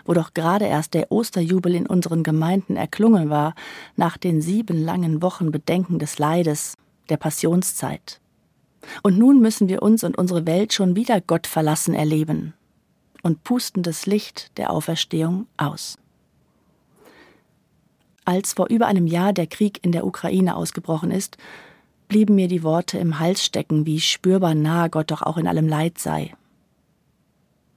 wo 0.06 0.14
doch 0.14 0.34
gerade 0.34 0.66
erst 0.66 0.94
der 0.94 1.12
Osterjubel 1.12 1.76
in 1.76 1.86
unseren 1.86 2.24
Gemeinden 2.24 2.78
erklungen 2.78 3.30
war, 3.30 3.54
nach 3.96 4.18
den 4.18 4.42
sieben 4.42 4.84
langen 4.84 5.22
Wochen 5.22 5.52
Bedenken 5.52 6.00
des 6.00 6.18
Leides, 6.18 6.76
der 7.10 7.18
Passionszeit. 7.18 8.20
Und 9.04 9.18
nun 9.18 9.42
müssen 9.42 9.68
wir 9.68 9.82
uns 9.82 10.04
und 10.04 10.18
unsere 10.18 10.46
Welt 10.46 10.74
schon 10.74 10.96
wieder 10.96 11.20
Gott 11.20 11.46
verlassen 11.46 11.94
erleben 11.94 12.54
und 13.22 13.44
pusten 13.44 13.84
das 13.84 14.06
Licht 14.06 14.58
der 14.58 14.72
Auferstehung 14.72 15.48
aus. 15.58 15.98
Als 18.24 18.54
vor 18.54 18.68
über 18.70 18.88
einem 18.88 19.08
Jahr 19.08 19.34
der 19.34 19.48
Krieg 19.48 19.80
in 19.84 19.92
der 19.92 20.06
Ukraine 20.06 20.56
ausgebrochen 20.56 21.12
ist, 21.12 21.38
blieben 22.08 22.36
mir 22.36 22.48
die 22.48 22.64
Worte 22.64 22.98
im 22.98 23.20
Hals 23.20 23.44
stecken, 23.44 23.86
wie 23.86 24.00
spürbar 24.00 24.56
nah 24.56 24.88
Gott 24.88 25.12
doch 25.12 25.22
auch 25.22 25.38
in 25.38 25.48
allem 25.48 25.68
Leid 25.68 25.98
sei. 25.98 26.34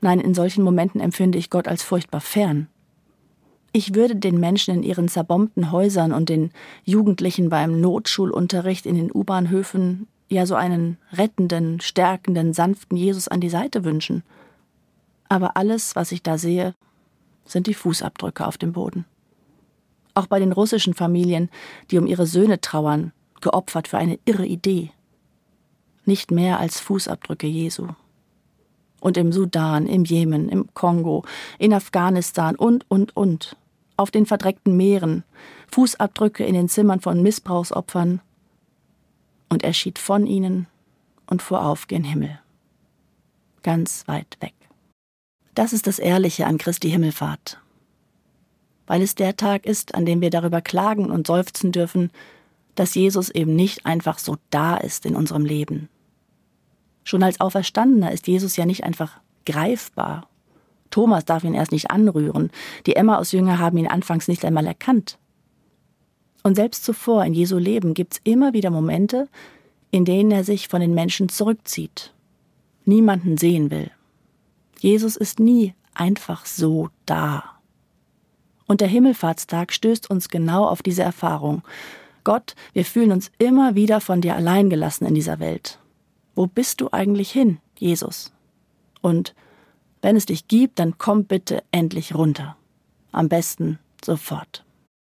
Nein, 0.01 0.21
in 0.21 0.35
solchen 0.35 0.65
Momenten 0.65 1.01
empfinde 1.01 1.39
ich 1.39 1.51
Gott 1.51 1.69
als 1.69 1.83
furchtbar 1.83 2.21
fern. 2.21 2.69
Ich 3.73 3.95
würde 3.95 4.17
den 4.17 4.41
Menschen 4.41 4.75
in 4.75 4.83
ihren 4.83 5.09
zerbombten 5.09 5.71
Häusern 5.71 6.13
und 6.13 6.29
den 6.29 6.51
Jugendlichen 6.85 7.51
beim 7.51 7.81
Notschulunterricht 7.81 8.85
in 8.87 8.97
den 8.97 9.13
U-Bahnhöfen 9.13 10.09
ja 10.29 10.47
so 10.47 10.55
einen 10.55 10.97
rettenden, 11.13 11.81
stärkenden, 11.81 12.53
sanften 12.53 12.97
Jesus 12.97 13.29
an 13.29 13.41
die 13.41 13.49
Seite 13.49 13.85
wünschen. 13.85 14.23
Aber 15.29 15.57
alles, 15.57 15.95
was 15.95 16.13
ich 16.13 16.23
da 16.23 16.39
sehe, 16.39 16.75
sind 17.45 17.67
die 17.67 17.75
Fußabdrücke 17.75 18.47
auf 18.47 18.59
dem 18.59 18.73
Boden. 18.73 19.05
Auch 20.15 20.27
bei 20.27 20.39
den 20.39 20.53
russischen 20.53 20.95
Familien, 20.95 21.51
die 21.91 21.99
um 21.99 22.07
ihre 22.07 22.27
Söhne 22.27 22.61
trauern, 22.61 23.13
geopfert 23.41 23.89
für 23.89 23.99
eine 23.99 24.19
irre 24.25 24.47
Idee. 24.47 24.91
Nicht 26.05 26.31
mehr 26.31 26.59
als 26.59 26.81
Fußabdrücke 26.81 27.47
Jesu. 27.47 27.89
Und 29.01 29.17
im 29.17 29.33
Sudan, 29.33 29.87
im 29.87 30.05
Jemen, 30.05 30.49
im 30.49 30.73
Kongo, 30.75 31.25
in 31.59 31.73
Afghanistan 31.73 32.55
und, 32.55 32.85
und, 32.89 33.17
und 33.17 33.57
auf 33.97 34.11
den 34.11 34.27
verdreckten 34.27 34.77
Meeren, 34.77 35.25
Fußabdrücke 35.73 36.45
in 36.45 36.55
den 36.55 36.69
Zimmern 36.69 37.01
von 37.01 37.23
Missbrauchsopfern, 37.23 38.21
und 39.51 39.65
er 39.65 39.75
schied 39.75 39.99
von 39.99 40.27
ihnen 40.27 40.67
und 41.27 41.43
fuhr 41.43 41.67
auf 41.67 41.87
gen 41.89 42.05
Himmel. 42.05 42.39
Ganz 43.63 44.09
weit 44.09 44.39
weg. 44.41 44.55
Das 45.55 45.75
ist 45.75 45.87
das 45.87 45.99
Ehrliche 45.99 46.47
an 46.47 46.57
Christi 46.57 46.89
Himmelfahrt. 46.89 47.61
Weil 48.87 49.03
es 49.03 49.15
der 49.15 49.37
Tag 49.37 49.67
ist, 49.67 49.95
an 49.95 50.07
dem 50.07 50.21
wir 50.21 50.31
darüber 50.31 50.63
klagen 50.63 51.11
und 51.11 51.27
seufzen 51.27 51.73
dürfen, 51.73 52.11
dass 52.77 52.95
Jesus 52.95 53.29
eben 53.29 53.55
nicht 53.55 53.85
einfach 53.85 54.19
so 54.19 54.37
da 54.51 54.77
ist 54.77 55.05
in 55.05 55.17
unserem 55.17 55.45
Leben. 55.45 55.89
Schon 57.05 57.23
als 57.23 57.41
Auferstandener 57.41 58.13
ist 58.13 58.27
Jesus 58.27 58.57
ja 58.57 58.67
nicht 58.67 58.85
einfach 58.85 59.21
greifbar 59.47 60.31
Thomas 60.91 61.25
darf 61.25 61.45
ihn 61.45 61.55
erst 61.55 61.73
nicht 61.73 61.91
anrühren. 61.91 62.51
Die 62.87 62.97
Emma 62.97 63.17
aus 63.17 63.33
Jünger 63.33 63.59
haben 63.59 63.79
ihn 63.79 63.87
anfangs 63.87 64.29
nicht 64.29 64.45
einmal 64.45 64.67
erkannt. 64.67 65.19
Und 66.43 66.57
selbst 66.57 66.85
zuvor 66.85 67.25
in 67.25 67.35
Jesu 67.35 67.59
Leben 67.59 67.95
gibt's 67.95 68.21
immer 68.25 68.53
wieder 68.53 68.71
Momente, 68.71 69.29
in 69.91 70.05
denen 70.05 70.31
er 70.31 70.45
sich 70.45 70.69
von 70.69 70.81
den 70.81 70.95
Menschen 70.95 71.29
zurückzieht, 71.29 72.13
niemanden 72.85 73.37
sehen 73.37 73.71
will. 73.71 73.91
Jesus 74.79 75.17
ist 75.17 75.39
nie 75.39 75.75
einfach 75.95 76.47
so 76.47 76.89
da. 77.07 77.45
Und 78.67 78.81
der 78.81 78.89
Himmelfahrtstag 78.89 79.73
stößt 79.73 80.09
uns 80.09 80.29
genau 80.29 80.65
auf 80.65 80.83
diese 80.83 81.03
Erfahrung. 81.03 81.63
Gott, 82.25 82.55
wir 82.73 82.85
fühlen 82.85 83.13
uns 83.13 83.31
immer 83.39 83.75
wieder 83.75 84.01
von 84.01 84.21
dir 84.21 84.37
allein 84.37 84.71
gelassen 84.71 85.07
in 85.07 85.15
dieser 85.15 85.41
Welt. 85.41 85.80
Wo 86.41 86.47
bist 86.47 86.81
du 86.81 86.89
eigentlich 86.91 87.31
hin, 87.31 87.59
Jesus? 87.77 88.33
Und 89.03 89.35
wenn 90.01 90.17
es 90.17 90.25
dich 90.25 90.49
gibt, 90.49 90.79
dann 90.79 90.97
komm 90.97 91.27
bitte 91.27 91.63
endlich 91.71 92.15
runter. 92.15 92.57
Am 93.13 93.29
besten 93.29 93.79
sofort. 94.03 94.65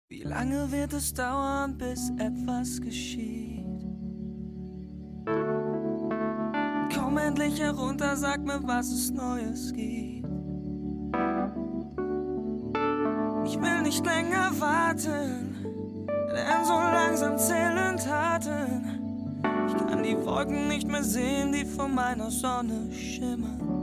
Wie 0.09 0.23
lange 0.23 0.69
wird 0.69 0.91
es 0.91 1.13
dauern, 1.13 1.77
bis 1.77 2.11
etwas 2.19 2.81
geschieht? 2.81 3.63
Komm 6.93 7.17
endlich 7.17 7.57
herunter, 7.57 8.17
sag 8.17 8.41
mir, 8.41 8.59
was 8.63 8.87
es 8.87 9.09
Neues 9.09 9.71
gibt. 9.71 10.27
Ich 13.45 13.61
will 13.61 13.81
nicht 13.81 14.05
länger 14.05 14.51
warten, 14.59 16.05
denn 16.05 16.65
so 16.65 16.73
langsam 16.73 17.37
zählen 17.37 17.95
Taten. 17.95 18.92
Ich 19.75 19.87
kann 19.87 20.03
die 20.03 20.25
Wolken 20.25 20.67
nicht 20.67 20.87
mehr 20.87 21.03
sehen, 21.03 21.51
die 21.51 21.65
vor 21.65 21.87
meiner 21.87 22.29
Sonne 22.29 22.91
schimmern. 22.91 23.73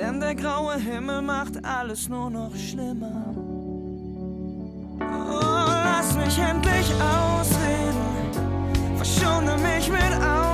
Denn 0.00 0.18
der 0.18 0.34
graue 0.34 0.78
Himmel 0.78 1.20
macht 1.20 1.62
alles 1.62 2.08
nur 2.08 2.30
noch 2.30 2.56
schlimmer. 2.56 3.34
Oh, 4.98 5.40
lass 5.40 6.16
mich 6.16 6.38
endlich 6.38 6.90
ausreden, 6.94 8.96
verschone 8.96 9.58
mich 9.58 9.90
mit 9.90 10.00
Ausreden. 10.00 10.49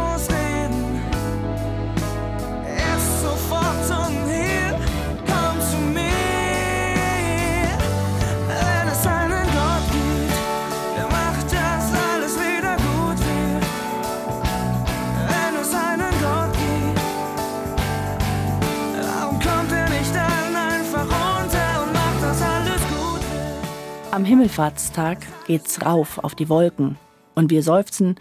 Am 24.16 24.24
Himmelfahrtstag 24.24 25.18
geht's 25.46 25.84
rauf 25.84 26.16
auf 26.24 26.34
die 26.34 26.48
Wolken 26.48 26.96
und 27.34 27.50
wir 27.50 27.62
seufzen, 27.62 28.16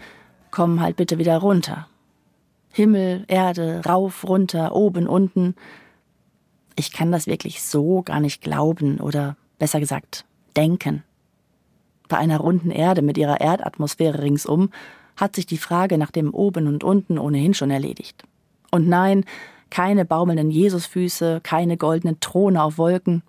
komm 0.50 0.82
halt 0.82 0.96
bitte 0.96 1.16
wieder 1.16 1.38
runter. 1.38 1.88
Himmel, 2.70 3.24
Erde, 3.28 3.80
rauf, 3.86 4.28
runter, 4.28 4.76
oben, 4.76 5.06
unten. 5.06 5.54
Ich 6.74 6.92
kann 6.92 7.12
das 7.12 7.26
wirklich 7.26 7.62
so 7.62 8.02
gar 8.02 8.20
nicht 8.20 8.42
glauben 8.42 9.00
oder 9.00 9.38
besser 9.58 9.80
gesagt 9.80 10.26
denken. 10.54 11.02
Bei 12.08 12.18
einer 12.18 12.40
runden 12.40 12.70
Erde 12.70 13.00
mit 13.00 13.16
ihrer 13.16 13.40
Erdatmosphäre 13.40 14.20
ringsum 14.20 14.68
hat 15.16 15.34
sich 15.34 15.46
die 15.46 15.56
Frage 15.56 15.96
nach 15.96 16.10
dem 16.10 16.34
Oben 16.34 16.66
und 16.66 16.84
Unten 16.84 17.16
ohnehin 17.16 17.54
schon 17.54 17.70
erledigt. 17.70 18.22
Und 18.70 18.86
nein, 18.86 19.24
keine 19.70 20.04
baumelnden 20.04 20.50
Jesusfüße, 20.50 21.40
keine 21.42 21.78
goldenen 21.78 22.20
Throne 22.20 22.62
auf 22.62 22.76
Wolken. 22.76 23.22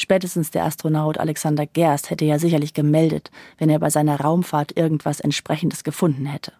Spätestens 0.00 0.50
der 0.50 0.64
Astronaut 0.64 1.18
Alexander 1.18 1.66
Gerst 1.66 2.08
hätte 2.08 2.24
ja 2.24 2.38
sicherlich 2.38 2.72
gemeldet, 2.72 3.30
wenn 3.58 3.68
er 3.68 3.78
bei 3.78 3.90
seiner 3.90 4.18
Raumfahrt 4.18 4.74
irgendwas 4.74 5.20
entsprechendes 5.20 5.84
gefunden 5.84 6.24
hätte. 6.24 6.54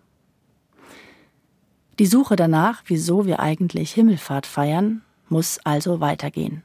Die 1.99 2.04
Suche 2.04 2.37
danach, 2.37 2.82
wieso 2.85 3.25
wir 3.25 3.40
eigentlich 3.40 3.92
Himmelfahrt 3.92 4.44
feiern, 4.44 5.00
muss 5.30 5.59
also 5.64 6.00
weitergehen. 6.00 6.62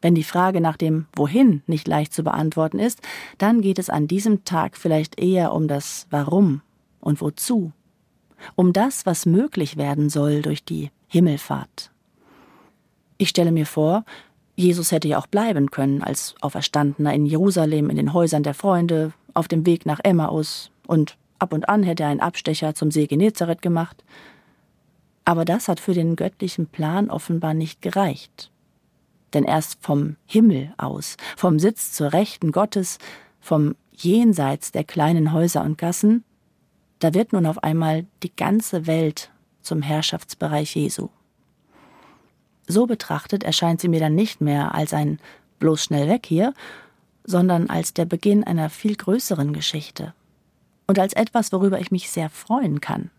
Wenn 0.00 0.14
die 0.14 0.24
Frage 0.24 0.62
nach 0.62 0.78
dem 0.78 1.08
Wohin 1.14 1.62
nicht 1.66 1.86
leicht 1.86 2.14
zu 2.14 2.22
beantworten 2.22 2.78
ist, 2.78 3.02
dann 3.36 3.60
geht 3.60 3.78
es 3.78 3.90
an 3.90 4.08
diesem 4.08 4.44
Tag 4.44 4.78
vielleicht 4.78 5.20
eher 5.20 5.52
um 5.52 5.68
das 5.68 6.06
Warum 6.08 6.62
und 7.00 7.20
Wozu, 7.20 7.72
um 8.54 8.72
das, 8.72 9.04
was 9.04 9.26
möglich 9.26 9.76
werden 9.76 10.08
soll 10.08 10.40
durch 10.40 10.64
die 10.64 10.90
Himmelfahrt. 11.06 11.90
Ich 13.18 13.30
stelle 13.30 13.52
mir 13.52 13.66
vor, 13.66 14.04
Jesus 14.56 14.90
hätte 14.90 15.06
ja 15.06 15.18
auch 15.18 15.26
bleiben 15.26 15.70
können 15.70 16.02
als 16.02 16.34
Auferstandener 16.40 17.12
in 17.12 17.26
Jerusalem, 17.26 17.90
in 17.90 17.96
den 17.96 18.14
Häusern 18.14 18.42
der 18.42 18.54
Freunde, 18.54 19.12
auf 19.34 19.48
dem 19.48 19.66
Weg 19.66 19.84
nach 19.84 20.00
Emmaus 20.02 20.70
und 20.86 21.16
ab 21.38 21.52
und 21.52 21.68
an 21.68 21.82
hätte 21.82 22.04
er 22.04 22.08
einen 22.08 22.20
Abstecher 22.20 22.74
zum 22.74 22.90
See 22.90 23.06
Genezareth 23.06 23.60
gemacht. 23.60 24.02
Aber 25.26 25.44
das 25.44 25.68
hat 25.68 25.78
für 25.78 25.92
den 25.92 26.16
göttlichen 26.16 26.66
Plan 26.66 27.10
offenbar 27.10 27.52
nicht 27.52 27.82
gereicht. 27.82 28.50
Denn 29.34 29.44
erst 29.44 29.78
vom 29.82 30.16
Himmel 30.24 30.72
aus, 30.78 31.16
vom 31.36 31.58
Sitz 31.58 31.92
zur 31.92 32.14
Rechten 32.14 32.50
Gottes, 32.50 32.98
vom 33.40 33.74
Jenseits 33.92 34.72
der 34.72 34.84
kleinen 34.84 35.32
Häuser 35.32 35.64
und 35.64 35.76
Gassen, 35.76 36.24
da 37.00 37.12
wird 37.12 37.34
nun 37.34 37.44
auf 37.44 37.62
einmal 37.62 38.06
die 38.22 38.34
ganze 38.34 38.86
Welt 38.86 39.30
zum 39.60 39.82
Herrschaftsbereich 39.82 40.74
Jesu. 40.76 41.10
So 42.66 42.86
betrachtet 42.86 43.44
erscheint 43.44 43.80
sie 43.80 43.88
mir 43.88 44.00
dann 44.00 44.14
nicht 44.14 44.40
mehr 44.40 44.74
als 44.74 44.92
ein 44.92 45.18
bloß 45.58 45.84
schnell 45.84 46.08
weg 46.08 46.26
hier, 46.26 46.52
sondern 47.24 47.70
als 47.70 47.94
der 47.94 48.04
Beginn 48.04 48.44
einer 48.44 48.70
viel 48.70 48.96
größeren 48.96 49.52
Geschichte 49.52 50.14
und 50.86 50.98
als 50.98 51.12
etwas, 51.12 51.52
worüber 51.52 51.80
ich 51.80 51.90
mich 51.90 52.10
sehr 52.10 52.30
freuen 52.30 52.80
kann. 52.80 53.10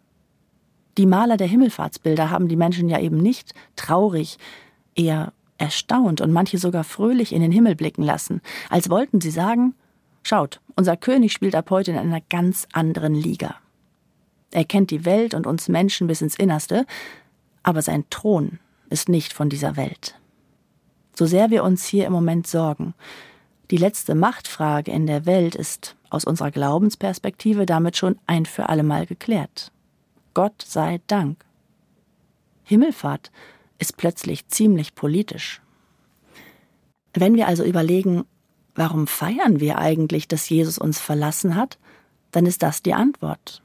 Die 0.97 1.05
Maler 1.05 1.37
der 1.37 1.47
Himmelfahrtsbilder 1.47 2.29
haben 2.29 2.47
die 2.47 2.55
Menschen 2.55 2.89
ja 2.89 2.99
eben 2.99 3.17
nicht 3.17 3.53
traurig, 3.75 4.37
eher 4.95 5.33
erstaunt 5.57 6.21
und 6.21 6.31
manche 6.31 6.57
sogar 6.57 6.83
fröhlich 6.83 7.33
in 7.33 7.41
den 7.41 7.51
Himmel 7.51 7.75
blicken 7.75 8.03
lassen, 8.03 8.41
als 8.69 8.89
wollten 8.89 9.21
sie 9.21 9.31
sagen, 9.31 9.75
schaut, 10.23 10.61
unser 10.75 10.97
König 10.97 11.33
spielt 11.33 11.55
ab 11.55 11.69
heute 11.69 11.91
in 11.91 11.97
einer 11.97 12.21
ganz 12.21 12.67
anderen 12.73 13.13
Liga. 13.13 13.55
Er 14.51 14.65
kennt 14.65 14.91
die 14.91 15.05
Welt 15.05 15.33
und 15.33 15.45
uns 15.45 15.67
Menschen 15.67 16.07
bis 16.07 16.21
ins 16.21 16.35
Innerste, 16.35 16.85
aber 17.63 17.81
sein 17.81 18.05
Thron 18.09 18.59
ist 18.89 19.09
nicht 19.09 19.33
von 19.33 19.49
dieser 19.49 19.75
Welt. 19.75 20.19
So 21.15 21.25
sehr 21.25 21.49
wir 21.49 21.63
uns 21.63 21.85
hier 21.85 22.05
im 22.05 22.13
Moment 22.13 22.47
sorgen, 22.47 22.93
die 23.71 23.77
letzte 23.77 24.15
Machtfrage 24.15 24.91
in 24.91 25.07
der 25.07 25.25
Welt 25.25 25.55
ist 25.55 25.95
aus 26.09 26.23
unserer 26.23 26.51
Glaubensperspektive 26.51 27.65
damit 27.65 27.97
schon 27.97 28.17
ein 28.25 28.45
für 28.45 28.69
allemal 28.69 29.05
geklärt. 29.05 29.71
Gott 30.33 30.61
sei 30.65 31.01
Dank. 31.07 31.43
Himmelfahrt 32.63 33.31
ist 33.79 33.97
plötzlich 33.97 34.47
ziemlich 34.47 34.95
politisch. 34.95 35.61
Wenn 37.13 37.35
wir 37.35 37.47
also 37.47 37.63
überlegen, 37.63 38.23
warum 38.75 39.07
feiern 39.07 39.59
wir 39.59 39.79
eigentlich, 39.79 40.27
dass 40.27 40.49
Jesus 40.49 40.77
uns 40.77 40.99
verlassen 40.99 41.55
hat, 41.55 41.77
dann 42.31 42.45
ist 42.45 42.63
das 42.63 42.83
die 42.83 42.93
Antwort. 42.93 43.63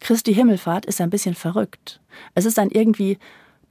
Christi 0.00 0.34
Himmelfahrt 0.34 0.86
ist 0.86 1.00
ein 1.00 1.10
bisschen 1.10 1.34
verrückt. 1.34 2.00
Es 2.34 2.44
ist 2.44 2.58
ein 2.58 2.70
irgendwie 2.70 3.18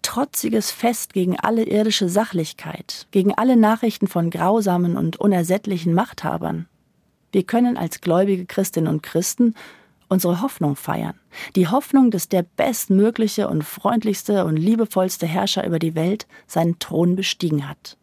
trotziges 0.06 0.70
Fest 0.70 1.14
gegen 1.14 1.40
alle 1.40 1.64
irdische 1.64 2.10
Sachlichkeit, 2.10 3.08
gegen 3.10 3.34
alle 3.34 3.58
Nachrichten 3.58 4.08
von 4.08 4.30
grausamen 4.30 4.98
und 4.98 5.18
unersättlichen 5.18 5.96
Machthabern. 5.96 6.68
Wir 7.32 7.44
können 7.44 7.76
als 7.76 8.02
gläubige 8.02 8.46
Christinnen 8.46 8.94
und 8.94 9.02
Christen 9.02 9.56
unsere 10.08 10.42
Hoffnung 10.42 10.76
feiern. 10.76 11.20
Die 11.56 11.68
Hoffnung, 11.68 12.12
dass 12.12 12.30
der 12.30 12.44
bestmögliche 12.44 13.50
und 13.50 13.64
freundlichste 13.64 14.46
und 14.46 14.58
liebevollste 14.58 15.26
Herrscher 15.26 15.66
über 15.66 15.80
die 15.80 15.96
Welt 15.96 16.28
seinen 16.46 16.78
Thron 16.78 17.16
bestiegen 17.16 17.68
hat. 17.68 17.98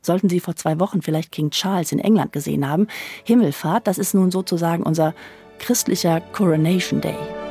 Sollten 0.00 0.30
Sie 0.30 0.40
vor 0.40 0.56
zwei 0.56 0.80
Wochen 0.80 1.02
vielleicht 1.02 1.32
King 1.32 1.50
Charles 1.50 1.92
in 1.92 1.98
England 1.98 2.32
gesehen 2.32 2.66
haben, 2.66 2.88
Himmelfahrt, 3.24 3.86
das 3.86 3.98
ist 3.98 4.14
nun 4.14 4.30
sozusagen 4.30 4.82
unser 4.82 5.14
christlicher 5.58 6.22
Coronation 6.32 7.02
Day. 7.02 7.43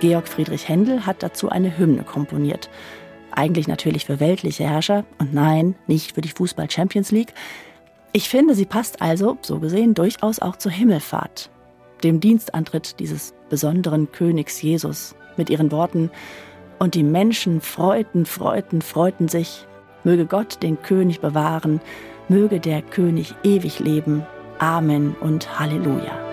Georg 0.00 0.28
Friedrich 0.28 0.68
Händel 0.68 1.06
hat 1.06 1.22
dazu 1.22 1.48
eine 1.48 1.78
Hymne 1.78 2.02
komponiert. 2.02 2.68
Eigentlich 3.30 3.66
natürlich 3.66 4.04
für 4.04 4.20
weltliche 4.20 4.64
Herrscher 4.64 5.04
und 5.18 5.32
nein, 5.32 5.74
nicht 5.86 6.14
für 6.14 6.20
die 6.20 6.30
Fußball 6.30 6.70
Champions 6.70 7.12
League. 7.12 7.32
Ich 8.12 8.28
finde, 8.28 8.54
sie 8.54 8.66
passt 8.66 9.00
also, 9.00 9.38
so 9.42 9.58
gesehen, 9.58 9.94
durchaus 9.94 10.38
auch 10.38 10.56
zur 10.56 10.72
Himmelfahrt, 10.72 11.50
dem 12.02 12.20
Dienstantritt 12.20 13.00
dieses 13.00 13.34
besonderen 13.48 14.12
Königs 14.12 14.60
Jesus 14.60 15.14
mit 15.36 15.50
ihren 15.50 15.70
Worten 15.70 16.10
Und 16.78 16.94
die 16.94 17.02
Menschen 17.02 17.62
freuten, 17.62 18.26
freuten, 18.26 18.82
freuten 18.82 19.28
sich. 19.28 19.66
Möge 20.04 20.26
Gott 20.26 20.62
den 20.62 20.80
König 20.82 21.20
bewahren, 21.20 21.80
möge 22.28 22.60
der 22.60 22.82
König 22.82 23.34
ewig 23.44 23.80
leben, 23.80 24.26
Amen 24.58 25.16
und 25.20 25.58
Halleluja. 25.58 26.25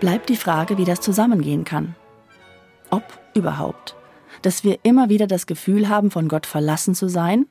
Bleibt 0.00 0.30
die 0.30 0.36
Frage, 0.36 0.78
wie 0.78 0.84
das 0.84 1.00
zusammengehen 1.00 1.64
kann. 1.64 1.94
Ob 2.90 3.04
überhaupt. 3.34 3.94
Dass 4.42 4.64
wir 4.64 4.78
immer 4.82 5.10
wieder 5.10 5.26
das 5.26 5.46
Gefühl 5.46 5.88
haben, 5.88 6.10
von 6.10 6.26
Gott 6.26 6.46
verlassen 6.46 6.94
zu 6.94 7.08
sein, 7.08 7.46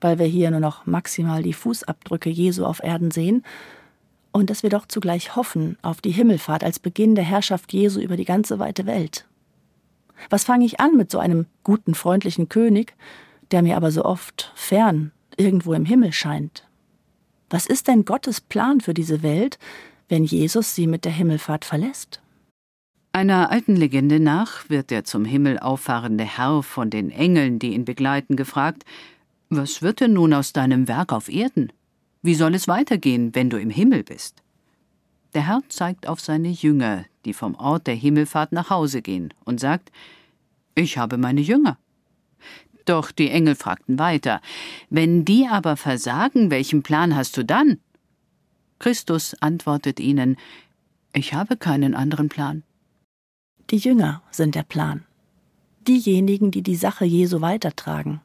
weil 0.00 0.18
wir 0.18 0.26
hier 0.26 0.50
nur 0.50 0.60
noch 0.60 0.86
maximal 0.86 1.42
die 1.42 1.52
Fußabdrücke 1.52 2.28
Jesu 2.28 2.66
auf 2.66 2.82
Erden 2.82 3.10
sehen, 3.10 3.44
und 4.32 4.50
dass 4.50 4.64
wir 4.64 4.70
doch 4.70 4.86
zugleich 4.86 5.36
hoffen 5.36 5.78
auf 5.82 6.00
die 6.00 6.10
Himmelfahrt 6.10 6.64
als 6.64 6.80
Beginn 6.80 7.14
der 7.14 7.22
Herrschaft 7.22 7.72
Jesu 7.72 8.00
über 8.00 8.16
die 8.16 8.24
ganze 8.24 8.58
weite 8.58 8.84
Welt. 8.84 9.26
Was 10.28 10.42
fange 10.42 10.64
ich 10.64 10.80
an 10.80 10.96
mit 10.96 11.12
so 11.12 11.20
einem 11.20 11.46
guten, 11.62 11.94
freundlichen 11.94 12.48
König, 12.48 12.96
der 13.52 13.62
mir 13.62 13.76
aber 13.76 13.92
so 13.92 14.04
oft 14.04 14.50
fern 14.56 15.12
irgendwo 15.36 15.72
im 15.72 15.84
Himmel 15.84 16.12
scheint? 16.12 16.66
Was 17.48 17.66
ist 17.66 17.86
denn 17.86 18.04
Gottes 18.04 18.40
Plan 18.40 18.80
für 18.80 18.94
diese 18.94 19.22
Welt, 19.22 19.60
wenn 20.14 20.24
Jesus 20.24 20.76
sie 20.76 20.86
mit 20.86 21.04
der 21.04 21.10
Himmelfahrt 21.10 21.64
verlässt? 21.64 22.22
Einer 23.10 23.50
alten 23.50 23.74
Legende 23.74 24.20
nach 24.20 24.70
wird 24.70 24.90
der 24.90 25.02
zum 25.02 25.24
Himmel 25.24 25.58
auffahrende 25.58 26.22
Herr 26.22 26.62
von 26.62 26.88
den 26.88 27.10
Engeln, 27.10 27.58
die 27.58 27.74
ihn 27.74 27.84
begleiten, 27.84 28.36
gefragt 28.36 28.84
Was 29.48 29.82
wird 29.82 29.98
denn 29.98 30.12
nun 30.12 30.32
aus 30.32 30.52
deinem 30.52 30.86
Werk 30.86 31.12
auf 31.12 31.28
Erden? 31.28 31.72
Wie 32.22 32.36
soll 32.36 32.54
es 32.54 32.68
weitergehen, 32.68 33.34
wenn 33.34 33.50
du 33.50 33.58
im 33.58 33.70
Himmel 33.70 34.04
bist? 34.04 34.44
Der 35.34 35.48
Herr 35.48 35.62
zeigt 35.68 36.06
auf 36.06 36.20
seine 36.20 36.50
Jünger, 36.50 37.06
die 37.24 37.34
vom 37.34 37.56
Ort 37.56 37.88
der 37.88 37.96
Himmelfahrt 37.96 38.52
nach 38.52 38.70
Hause 38.70 39.02
gehen, 39.02 39.34
und 39.44 39.58
sagt 39.58 39.90
Ich 40.76 40.96
habe 40.96 41.18
meine 41.18 41.40
Jünger. 41.40 41.76
Doch 42.84 43.10
die 43.10 43.30
Engel 43.30 43.56
fragten 43.56 43.98
weiter 43.98 44.40
Wenn 44.90 45.24
die 45.24 45.48
aber 45.50 45.76
versagen, 45.76 46.52
welchen 46.52 46.84
Plan 46.84 47.16
hast 47.16 47.36
du 47.36 47.44
dann? 47.44 47.80
Christus 48.84 49.34
antwortet 49.40 49.98
ihnen 49.98 50.36
Ich 51.14 51.32
habe 51.32 51.56
keinen 51.56 51.94
anderen 51.94 52.28
Plan. 52.28 52.64
Die 53.70 53.78
Jünger 53.78 54.20
sind 54.30 54.54
der 54.54 54.62
Plan. 54.62 55.04
Diejenigen, 55.88 56.50
die 56.50 56.60
die 56.60 56.76
Sache 56.76 57.06
Jesu 57.06 57.40
weitertragen. 57.40 58.20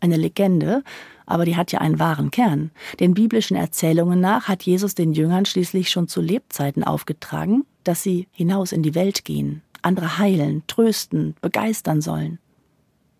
Eine 0.00 0.16
Legende, 0.16 0.82
aber 1.26 1.44
die 1.44 1.54
hat 1.54 1.70
ja 1.70 1.82
einen 1.82 1.98
wahren 1.98 2.30
Kern. 2.30 2.70
Den 2.98 3.12
biblischen 3.12 3.58
Erzählungen 3.58 4.20
nach 4.20 4.48
hat 4.48 4.62
Jesus 4.62 4.94
den 4.94 5.12
Jüngern 5.12 5.44
schließlich 5.44 5.90
schon 5.90 6.08
zu 6.08 6.22
Lebzeiten 6.22 6.82
aufgetragen, 6.82 7.66
dass 7.84 8.02
sie 8.02 8.28
hinaus 8.32 8.72
in 8.72 8.82
die 8.82 8.94
Welt 8.94 9.26
gehen, 9.26 9.60
andere 9.82 10.16
heilen, 10.16 10.62
trösten, 10.66 11.34
begeistern 11.42 12.00
sollen. 12.00 12.38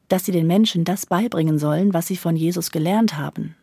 Dass 0.08 0.24
sie 0.24 0.32
den 0.32 0.46
Menschen 0.46 0.86
das 0.86 1.04
beibringen 1.04 1.58
sollen, 1.58 1.92
was 1.92 2.06
sie 2.06 2.16
von 2.16 2.36
Jesus 2.36 2.70
gelernt 2.70 3.18
haben. 3.18 3.54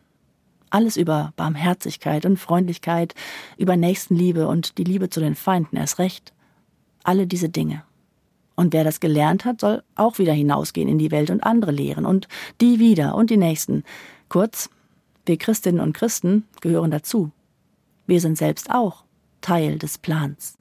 Alles 0.74 0.96
über 0.96 1.32
Barmherzigkeit 1.36 2.26
und 2.26 2.36
Freundlichkeit, 2.36 3.14
über 3.58 3.76
Nächstenliebe 3.76 4.48
und 4.48 4.76
die 4.76 4.82
Liebe 4.82 5.08
zu 5.08 5.20
den 5.20 5.36
Feinden 5.36 5.76
erst 5.76 6.00
recht. 6.00 6.32
Alle 7.04 7.28
diese 7.28 7.48
Dinge. 7.48 7.84
Und 8.56 8.72
wer 8.72 8.82
das 8.82 8.98
gelernt 8.98 9.44
hat, 9.44 9.60
soll 9.60 9.84
auch 9.94 10.18
wieder 10.18 10.32
hinausgehen 10.32 10.88
in 10.88 10.98
die 10.98 11.12
Welt 11.12 11.30
und 11.30 11.44
andere 11.44 11.70
lehren 11.70 12.04
und 12.04 12.26
die 12.60 12.80
wieder 12.80 13.14
und 13.14 13.30
die 13.30 13.36
nächsten. 13.36 13.84
Kurz, 14.28 14.68
wir 15.26 15.36
Christinnen 15.36 15.80
und 15.80 15.92
Christen 15.92 16.42
gehören 16.60 16.90
dazu. 16.90 17.30
Wir 18.08 18.20
sind 18.20 18.36
selbst 18.36 18.72
auch 18.72 19.04
Teil 19.42 19.78
des 19.78 19.98
Plans. 19.98 20.58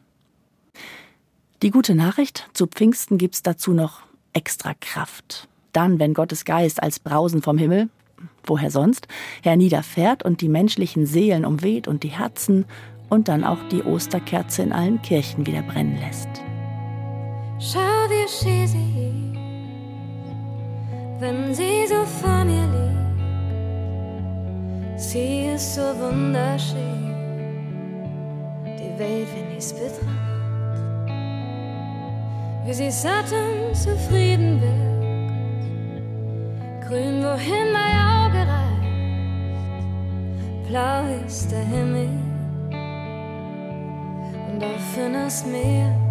Die 1.64 1.72
gute 1.72 1.96
Nachricht, 1.96 2.52
zu 2.54 2.68
Pfingsten 2.68 3.18
gibt's 3.18 3.42
dazu 3.42 3.72
noch 3.72 4.02
extra 4.32 4.76
Kraft. 4.80 5.48
Dann, 5.72 5.98
wenn 5.98 6.14
Gottes 6.14 6.46
Geist 6.46 6.84
als 6.84 7.00
Brausen 7.00 7.42
vom 7.42 7.58
Himmel, 7.58 7.90
woher 8.44 8.72
sonst, 8.72 9.08
herniederfährt 9.42 10.24
und 10.24 10.42
die 10.42 10.50
menschlichen 10.50 11.06
Seelen 11.06 11.46
umweht 11.46 11.88
und 11.88 12.04
die 12.04 12.10
Herzen 12.10 12.66
und 13.10 13.28
dann 13.28 13.44
auch 13.44 13.60
die 13.72 13.84
Osterkerze 13.84 14.64
in 14.64 14.74
allen 14.74 15.02
Kirchen 15.02 15.46
wieder 15.46 15.62
brennen 15.62 15.98
lässt. 16.00 16.30
Schau, 17.60 17.80
wie 17.80 18.28
schön 18.28 18.68
sie 18.68 19.14
wenn 21.24 21.56
sie 21.56 21.88
so 21.88 22.04
vor 22.22 22.44
mir 22.44 22.68
liegt. 22.76 22.94
Sie 25.00 25.48
ist 25.56 25.76
so 25.76 25.82
wunderschön, 25.82 27.16
die 28.66 29.00
Welt, 29.00 29.28
wenn 29.34 29.58
ich's 29.58 29.72
betracht. 29.72 30.04
Wie 32.66 32.74
sie 32.74 32.92
satt 32.92 33.32
und 33.32 33.76
zufrieden 33.76 34.62
wirkt, 34.62 35.03
grün, 36.94 37.24
wohin 37.24 37.72
mein 37.74 37.96
Auge 38.14 38.42
reicht, 38.54 38.84
blau 40.68 41.04
ist 41.26 41.52
der 41.52 41.66
Himmel 41.66 42.10
und 44.52 44.64
offenes 44.64 45.46
Meer. 45.46 46.04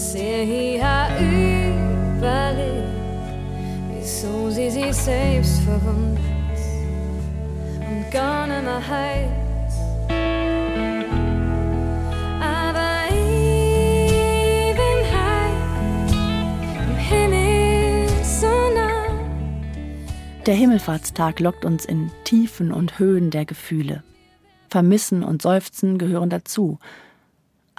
ser 0.00 0.44
hier 0.44 1.06
überlebt, 1.20 2.88
wieso 3.92 4.50
sie 4.50 4.70
sich 4.70 4.94
selbst 4.94 5.60
verwundert 5.60 6.18
und 7.88 8.10
gar 8.10 8.46
nicht 8.46 8.64
mehr 8.64 8.88
heilt. 8.88 9.39
Der 20.46 20.54
Himmelfahrtstag 20.54 21.40
lockt 21.40 21.64
uns 21.64 21.84
in 21.84 22.10
Tiefen 22.24 22.72
und 22.72 22.98
Höhen 22.98 23.30
der 23.30 23.44
Gefühle. 23.44 24.02
Vermissen 24.68 25.22
und 25.22 25.42
Seufzen 25.42 25.98
gehören 25.98 26.30
dazu 26.30 26.78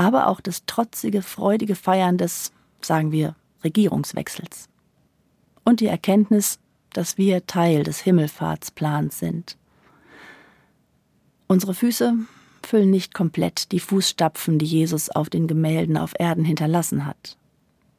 aber 0.02 0.28
auch 0.28 0.42
das 0.42 0.66
trotzige, 0.66 1.22
freudige 1.22 1.76
Feiern 1.76 2.18
des, 2.18 2.52
sagen 2.82 3.12
wir, 3.12 3.36
Regierungswechsels. 3.64 4.68
Und 5.64 5.80
die 5.80 5.86
Erkenntnis, 5.86 6.58
dass 6.92 7.20
wir 7.20 7.46
Teil 7.46 7.84
des 7.84 8.00
Himmelfahrtsplans 8.00 9.20
sind. 9.20 9.58
Unsere 11.48 11.76
Füße 11.76 12.16
füllen 12.64 12.90
nicht 12.90 13.14
komplett 13.14 13.72
die 13.72 13.80
Fußstapfen, 13.80 14.58
die 14.58 14.66
Jesus 14.66 15.12
auf 15.12 15.30
den 15.30 15.46
Gemälden 15.46 15.98
auf 15.98 16.14
Erden 16.18 16.46
hinterlassen 16.46 17.06
hat. 17.06 17.38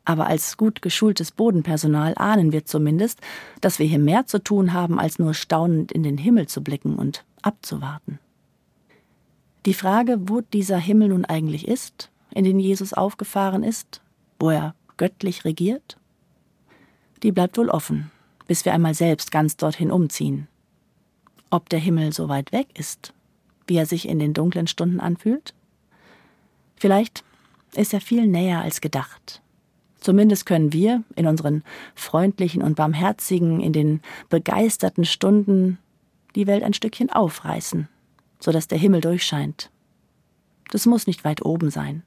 Aber 0.04 0.26
als 0.26 0.56
gut 0.56 0.82
geschultes 0.82 1.30
Bodenpersonal 1.30 2.14
ahnen 2.16 2.52
wir 2.52 2.64
zumindest, 2.64 3.20
dass 3.60 3.78
wir 3.78 3.86
hier 3.86 4.00
mehr 4.00 4.26
zu 4.26 4.42
tun 4.42 4.72
haben, 4.72 4.98
als 4.98 5.18
nur 5.18 5.34
staunend 5.34 5.92
in 5.92 6.02
den 6.02 6.18
Himmel 6.18 6.48
zu 6.48 6.62
blicken 6.62 6.96
und 6.96 7.24
abzuwarten. 7.42 8.18
Die 9.64 9.74
Frage, 9.74 10.18
wo 10.28 10.40
dieser 10.40 10.78
Himmel 10.78 11.08
nun 11.08 11.24
eigentlich 11.24 11.68
ist, 11.68 12.10
in 12.34 12.44
den 12.44 12.58
Jesus 12.58 12.92
aufgefahren 12.92 13.62
ist, 13.62 14.00
wo 14.40 14.50
er 14.50 14.74
göttlich 14.96 15.44
regiert, 15.44 15.98
die 17.22 17.30
bleibt 17.30 17.56
wohl 17.56 17.68
offen, 17.68 18.10
bis 18.48 18.64
wir 18.64 18.74
einmal 18.74 18.94
selbst 18.94 19.30
ganz 19.30 19.56
dorthin 19.56 19.92
umziehen. 19.92 20.48
Ob 21.50 21.68
der 21.68 21.78
Himmel 21.78 22.12
so 22.12 22.28
weit 22.28 22.50
weg 22.50 22.66
ist, 22.74 23.12
wie 23.68 23.76
er 23.76 23.86
sich 23.86 24.08
in 24.08 24.18
den 24.18 24.34
dunklen 24.34 24.66
Stunden 24.66 24.98
anfühlt? 24.98 25.54
Vielleicht 26.76 27.22
ist 27.74 27.94
er 27.94 28.00
viel 28.00 28.26
näher 28.26 28.62
als 28.62 28.80
gedacht. 28.80 29.40
Zumindest 30.02 30.44
können 30.44 30.72
wir 30.74 31.02
in 31.16 31.26
unseren 31.26 31.64
freundlichen 31.94 32.62
und 32.62 32.76
barmherzigen, 32.76 33.60
in 33.60 33.72
den 33.72 34.00
begeisterten 34.28 35.06
Stunden 35.06 35.78
die 36.34 36.46
Welt 36.46 36.62
ein 36.62 36.74
Stückchen 36.74 37.10
aufreißen 37.10 37.88
so 38.42 38.50
dass 38.50 38.68
der 38.68 38.78
Himmel 38.78 39.00
durchscheint. 39.00 39.70
Das 40.70 40.86
muss 40.86 41.06
nicht 41.06 41.24
weit 41.24 41.44
oben 41.44 41.70
sein. 41.70 42.02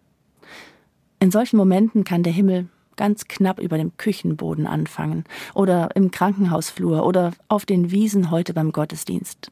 In 1.19 1.31
solchen 1.31 1.57
Momenten 1.57 2.03
kann 2.03 2.23
der 2.23 2.33
Himmel 2.33 2.67
ganz 2.97 3.25
knapp 3.25 3.59
über 3.59 3.77
dem 3.77 3.95
Küchenboden 3.97 4.67
anfangen 4.67 5.25
oder 5.53 5.95
im 5.95 6.11
Krankenhausflur 6.11 7.05
oder 7.05 7.31
auf 7.47 7.65
den 7.65 7.91
Wiesen 7.91 8.31
heute 8.31 8.53
beim 8.53 8.71
Gottesdienst. 8.71 9.51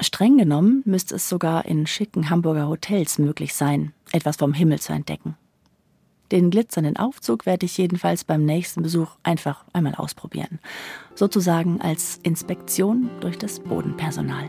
Streng 0.00 0.38
genommen 0.38 0.82
müsste 0.84 1.16
es 1.16 1.28
sogar 1.28 1.64
in 1.64 1.86
schicken 1.86 2.30
Hamburger 2.30 2.68
Hotels 2.68 3.18
möglich 3.18 3.54
sein, 3.54 3.92
etwas 4.10 4.36
vom 4.36 4.52
Himmel 4.52 4.80
zu 4.80 4.92
entdecken. 4.92 5.36
Den 6.32 6.50
glitzernden 6.50 6.96
Aufzug 6.96 7.44
werde 7.44 7.66
ich 7.66 7.76
jedenfalls 7.76 8.24
beim 8.24 8.46
nächsten 8.46 8.82
Besuch 8.82 9.10
einfach 9.22 9.64
einmal 9.74 9.94
ausprobieren, 9.94 10.60
sozusagen 11.14 11.82
als 11.82 12.18
Inspektion 12.22 13.10
durch 13.20 13.36
das 13.36 13.60
Bodenpersonal. 13.60 14.48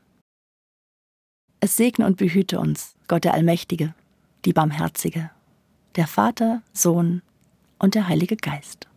Es 1.63 1.77
segne 1.77 2.07
und 2.07 2.17
behüte 2.17 2.59
uns, 2.59 2.95
Gott 3.07 3.23
der 3.23 3.35
Allmächtige, 3.35 3.93
die 4.45 4.51
Barmherzige, 4.51 5.29
der 5.95 6.07
Vater, 6.07 6.63
Sohn 6.73 7.21
und 7.77 7.93
der 7.93 8.07
Heilige 8.07 8.35
Geist. 8.35 8.87